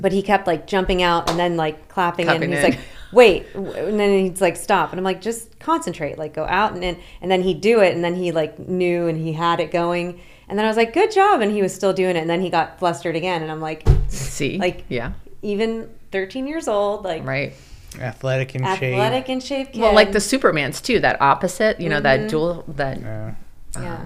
But 0.01 0.11
he 0.13 0.21
kept 0.21 0.47
like 0.47 0.65
jumping 0.65 1.01
out 1.03 1.29
and 1.29 1.37
then 1.37 1.55
like 1.57 1.87
clapping, 1.89 2.23
in. 2.25 2.31
Clapping 2.31 2.53
And 2.53 2.53
he's 2.53 2.63
in. 2.63 2.71
like, 2.71 2.79
"Wait!" 3.11 3.45
And 3.53 3.99
then 3.99 4.25
he'd 4.25 4.41
like 4.41 4.55
stop, 4.57 4.91
and 4.91 4.99
I'm 4.99 5.03
like, 5.05 5.21
"Just 5.21 5.59
concentrate, 5.59 6.17
like 6.17 6.33
go 6.33 6.45
out 6.45 6.73
and 6.73 6.83
in." 6.83 6.97
And 7.21 7.29
then 7.29 7.41
he'd 7.41 7.61
do 7.61 7.81
it, 7.81 7.93
and 7.95 8.03
then 8.03 8.15
he 8.15 8.31
like 8.31 8.57
knew 8.59 9.07
and 9.07 9.17
he 9.17 9.33
had 9.33 9.59
it 9.59 9.71
going. 9.71 10.19
And 10.47 10.57
then 10.57 10.65
I 10.65 10.69
was 10.69 10.77
like, 10.77 10.93
"Good 10.93 11.11
job!" 11.11 11.41
And 11.41 11.51
he 11.51 11.61
was 11.61 11.73
still 11.75 11.93
doing 11.93 12.15
it, 12.15 12.19
and 12.19 12.29
then 12.29 12.41
he 12.41 12.49
got 12.49 12.79
flustered 12.79 13.15
again, 13.15 13.41
and 13.43 13.51
I'm 13.51 13.61
like, 13.61 13.87
see 14.07 14.57
like- 14.57 14.85
yeah 14.89 15.11
even 15.41 15.89
13 16.11 16.47
years 16.47 16.67
old, 16.67 17.03
like 17.05 17.25
right 17.25 17.53
Athletic 17.99 18.53
and 18.55 18.63
shape. 18.77 18.93
athletic 18.93 19.29
and 19.29 19.41
shaved 19.43 19.71
kid. 19.73 19.81
well 19.81 19.93
like 19.93 20.11
the 20.11 20.19
supermans 20.19 20.81
too 20.81 20.99
that 20.99 21.19
opposite 21.21 21.79
you 21.81 21.89
know 21.89 21.99
that 21.99 22.29
dual 22.29 22.63
that 22.67 22.99
Yeah. 23.01 23.33
yeah. 23.79 24.05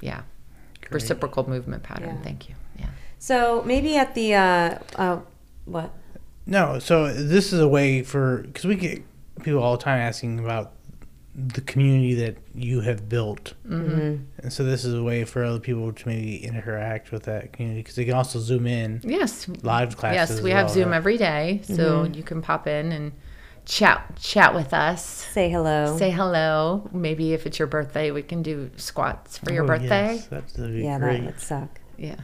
yeah 0.00 0.20
reciprocal 0.90 1.48
movement 1.48 1.82
pattern 1.82 2.16
Yeah. 2.16 2.22
thank 2.22 2.48
you 2.48 2.54
yeah 2.78 2.86
So 3.18 3.62
maybe 3.64 3.96
at 3.96 4.14
the 4.14 4.34
uh, 4.34 4.78
uh 4.96 5.18
what? 5.64 5.90
No, 6.46 6.78
so 6.78 7.12
this 7.12 7.52
is 7.52 7.58
a 7.60 7.66
way 7.66 8.02
for 8.04 8.42
because 8.42 8.64
we 8.66 8.76
get 8.76 9.02
people 9.42 9.60
all 9.60 9.76
the 9.76 9.82
time 9.82 9.98
asking 10.00 10.38
about 10.38 10.72
the 11.38 11.60
community 11.60 12.14
that 12.14 12.38
you 12.54 12.80
have 12.80 13.10
built, 13.10 13.52
Mm-hmm. 13.68 14.24
and 14.38 14.50
so 14.52 14.64
this 14.64 14.86
is 14.86 14.94
a 14.94 15.02
way 15.02 15.24
for 15.24 15.44
other 15.44 15.60
people 15.60 15.92
to 15.92 16.08
maybe 16.08 16.42
interact 16.42 17.12
with 17.12 17.24
that 17.24 17.52
community 17.52 17.80
because 17.82 17.94
they 17.94 18.06
can 18.06 18.14
also 18.14 18.38
zoom 18.38 18.66
in 18.66 19.02
yes 19.04 19.46
live 19.62 19.96
classes. 19.98 20.16
yes 20.16 20.30
as 20.30 20.40
we 20.42 20.50
have 20.50 20.66
well, 20.66 20.74
zoom 20.74 20.88
right? 20.90 20.96
every 20.96 21.18
day 21.18 21.60
so 21.64 22.04
you 22.04 22.22
can 22.22 22.40
pop 22.40 22.66
in 22.66 22.90
and 22.90 23.12
chat 23.66 24.16
chat 24.18 24.54
with 24.54 24.72
us 24.72 25.04
Say 25.04 25.50
hello. 25.50 25.98
say 25.98 26.10
hello 26.10 26.88
maybe 26.92 27.34
if 27.34 27.44
it's 27.46 27.58
your 27.58 27.68
birthday 27.68 28.10
we 28.12 28.22
can 28.22 28.42
do 28.42 28.70
squats 28.76 29.36
for 29.36 29.52
your 29.52 29.64
Oh, 29.64 29.66
birthday 29.66 30.14
yes, 30.14 30.26
that's 30.28 30.52
that'd 30.54 30.72
be 30.74 30.84
yeah, 30.84 30.98
great. 30.98 31.18
that 31.20 31.26
would 31.26 31.40
suck. 31.40 31.80
yeah 31.98 32.16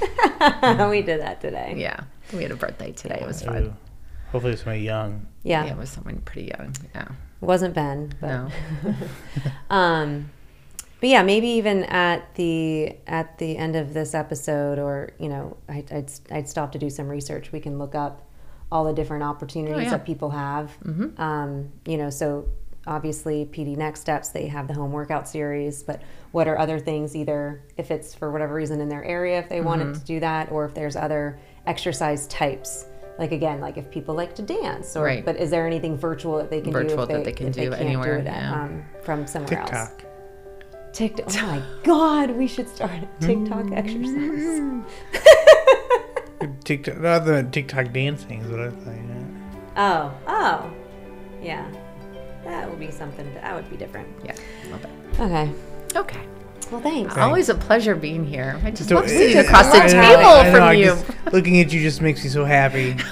we 0.90 1.00
did 1.02 1.20
that 1.22 1.40
today. 1.40 1.74
yeah 1.78 2.00
we 2.34 2.42
had 2.42 2.50
a 2.52 2.56
birthday 2.56 2.92
today 2.92 3.20
it 3.22 3.26
was 3.26 3.42
fun 3.42 3.64
Ooh. 3.64 3.74
Hopefully, 4.32 4.52
it's 4.52 4.62
somebody 4.62 4.82
young. 4.82 5.26
Yeah, 5.42 5.64
yeah 5.64 5.72
it 5.72 5.78
was 5.78 5.90
someone 5.90 6.20
pretty 6.22 6.50
young 6.58 6.74
yeah 6.94 7.04
it 7.04 7.44
wasn't 7.46 7.74
Ben, 7.74 8.12
but 8.20 8.28
no 8.28 8.50
um, 9.70 10.30
but 11.00 11.10
yeah, 11.10 11.22
maybe 11.22 11.46
even 11.48 11.84
at 11.84 12.34
the 12.34 12.96
at 13.06 13.38
the 13.38 13.56
end 13.56 13.76
of 13.76 13.94
this 13.94 14.14
episode, 14.14 14.78
or 14.78 15.12
you 15.18 15.28
know, 15.28 15.56
I, 15.68 15.84
I'd 15.92 16.10
I'd 16.30 16.48
stop 16.48 16.72
to 16.72 16.78
do 16.78 16.90
some 16.90 17.08
research. 17.08 17.52
We 17.52 17.60
can 17.60 17.78
look 17.78 17.94
up 17.94 18.28
all 18.70 18.84
the 18.84 18.92
different 18.92 19.22
opportunities 19.22 19.84
yeah. 19.84 19.90
that 19.90 20.04
people 20.04 20.30
have. 20.30 20.76
Um, 21.18 21.72
you 21.86 21.96
know, 21.96 22.10
so 22.10 22.48
obviously 22.86 23.46
PD 23.46 23.76
Next 23.76 24.00
Steps, 24.00 24.30
they 24.30 24.46
have 24.48 24.66
the 24.66 24.74
home 24.74 24.92
workout 24.92 25.28
series, 25.28 25.82
but 25.82 26.02
what 26.32 26.48
are 26.48 26.58
other 26.58 26.78
things, 26.78 27.14
either 27.14 27.62
if 27.76 27.90
it's 27.90 28.14
for 28.14 28.30
whatever 28.30 28.54
reason 28.54 28.80
in 28.80 28.88
their 28.88 29.04
area, 29.04 29.38
if 29.38 29.48
they 29.48 29.60
wanted 29.60 29.94
to 29.94 30.00
do 30.00 30.20
that, 30.20 30.50
or 30.50 30.64
if 30.64 30.74
there's 30.74 30.96
other 30.96 31.38
exercise 31.66 32.26
types. 32.26 32.86
Like 33.18 33.32
again, 33.32 33.60
like 33.60 33.76
if 33.76 33.90
people 33.90 34.14
like 34.14 34.34
to 34.36 34.42
dance, 34.42 34.96
or 34.96 35.02
Right. 35.04 35.24
but 35.24 35.36
is 35.36 35.50
there 35.50 35.66
anything 35.66 35.96
virtual 35.96 36.36
that 36.38 36.50
they 36.50 36.60
can 36.60 36.72
do 36.72 36.78
Virtual 36.78 37.06
that 37.06 37.24
they 37.24 37.32
can 37.32 37.50
do 37.50 37.70
can't 37.70 37.80
anywhere, 37.80 38.18
it, 38.18 38.24
yeah. 38.26 38.62
um, 38.62 38.84
from 39.02 39.26
somewhere 39.26 39.58
else? 39.60 39.70
TikTok. 39.70 40.04
TikTok. 40.92 41.26
Oh 41.42 41.46
my 41.46 41.62
God, 41.82 42.30
we 42.30 42.46
should 42.46 42.68
start 42.68 42.92
a 42.92 43.08
TikTok 43.20 43.64
Mm. 43.64 43.76
exercise. 43.76 44.84
TikTok, 46.64 47.00
not 47.00 47.24
the 47.24 47.42
TikTok 47.50 47.92
dancing 47.92 48.40
is 48.42 48.48
what 48.48 48.60
I 48.60 48.70
thought. 48.70 48.94
Yeah. 48.94 49.24
Oh, 49.76 50.12
oh, 50.28 50.70
yeah. 51.42 51.66
That 52.44 52.70
would 52.70 52.78
be 52.78 52.90
something. 52.90 53.32
That 53.34 53.54
would 53.54 53.68
be 53.68 53.76
different. 53.76 54.08
Yeah, 54.24 54.34
love 54.70 54.84
it. 54.84 54.90
Okay. 55.20 55.50
Okay. 55.96 56.20
Well, 56.70 56.80
thanks. 56.80 57.16
Always 57.16 57.48
a 57.48 57.54
pleasure 57.54 57.94
being 57.94 58.24
here. 58.26 58.58
I 58.64 58.70
just 58.70 58.88
So- 58.88 58.96
love 58.96 59.08
sitting 59.08 59.38
across 59.38 59.66
the 59.72 59.80
table 59.80 59.98
I 59.98 60.44
know, 60.44 60.52
from 60.52 60.62
I 60.62 60.72
you. 60.72 60.84
just- 60.86 61.04
looking 61.32 61.60
at 61.60 61.72
you 61.72 61.80
just 61.80 62.02
makes 62.02 62.22
me 62.22 62.30
so 62.30 62.44
happy. 62.44 62.96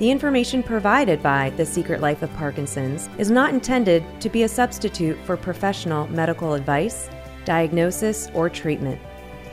The 0.00 0.10
information 0.10 0.62
provided 0.62 1.22
by 1.22 1.50
The 1.50 1.66
Secret 1.66 2.00
Life 2.00 2.22
of 2.22 2.32
Parkinson's 2.32 3.10
is 3.18 3.30
not 3.30 3.52
intended 3.52 4.02
to 4.22 4.30
be 4.30 4.44
a 4.44 4.48
substitute 4.48 5.18
for 5.26 5.36
professional 5.36 6.06
medical 6.06 6.54
advice, 6.54 7.10
diagnosis, 7.44 8.30
or 8.32 8.48
treatment. 8.48 8.98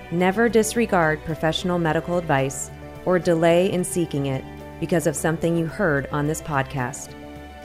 Never 0.10 0.48
disregard 0.48 1.22
professional 1.26 1.80
medical 1.80 2.18
advice 2.18 2.72
or 3.04 3.20
delay 3.20 3.70
in 3.74 3.84
seeking 3.84 4.28
it 4.28 4.46
because 4.80 5.06
of 5.06 5.18
something 5.18 5.58
you 5.58 5.66
heard 5.66 6.08
on 6.14 6.28
this 6.28 6.42
podcast. 6.42 7.14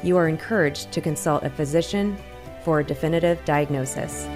You 0.03 0.17
are 0.17 0.27
encouraged 0.27 0.91
to 0.91 1.01
consult 1.01 1.45
a 1.45 1.51
physician 1.51 2.19
for 2.65 2.81
a 2.81 2.85
definitive 2.85 3.45
diagnosis. 3.45 4.27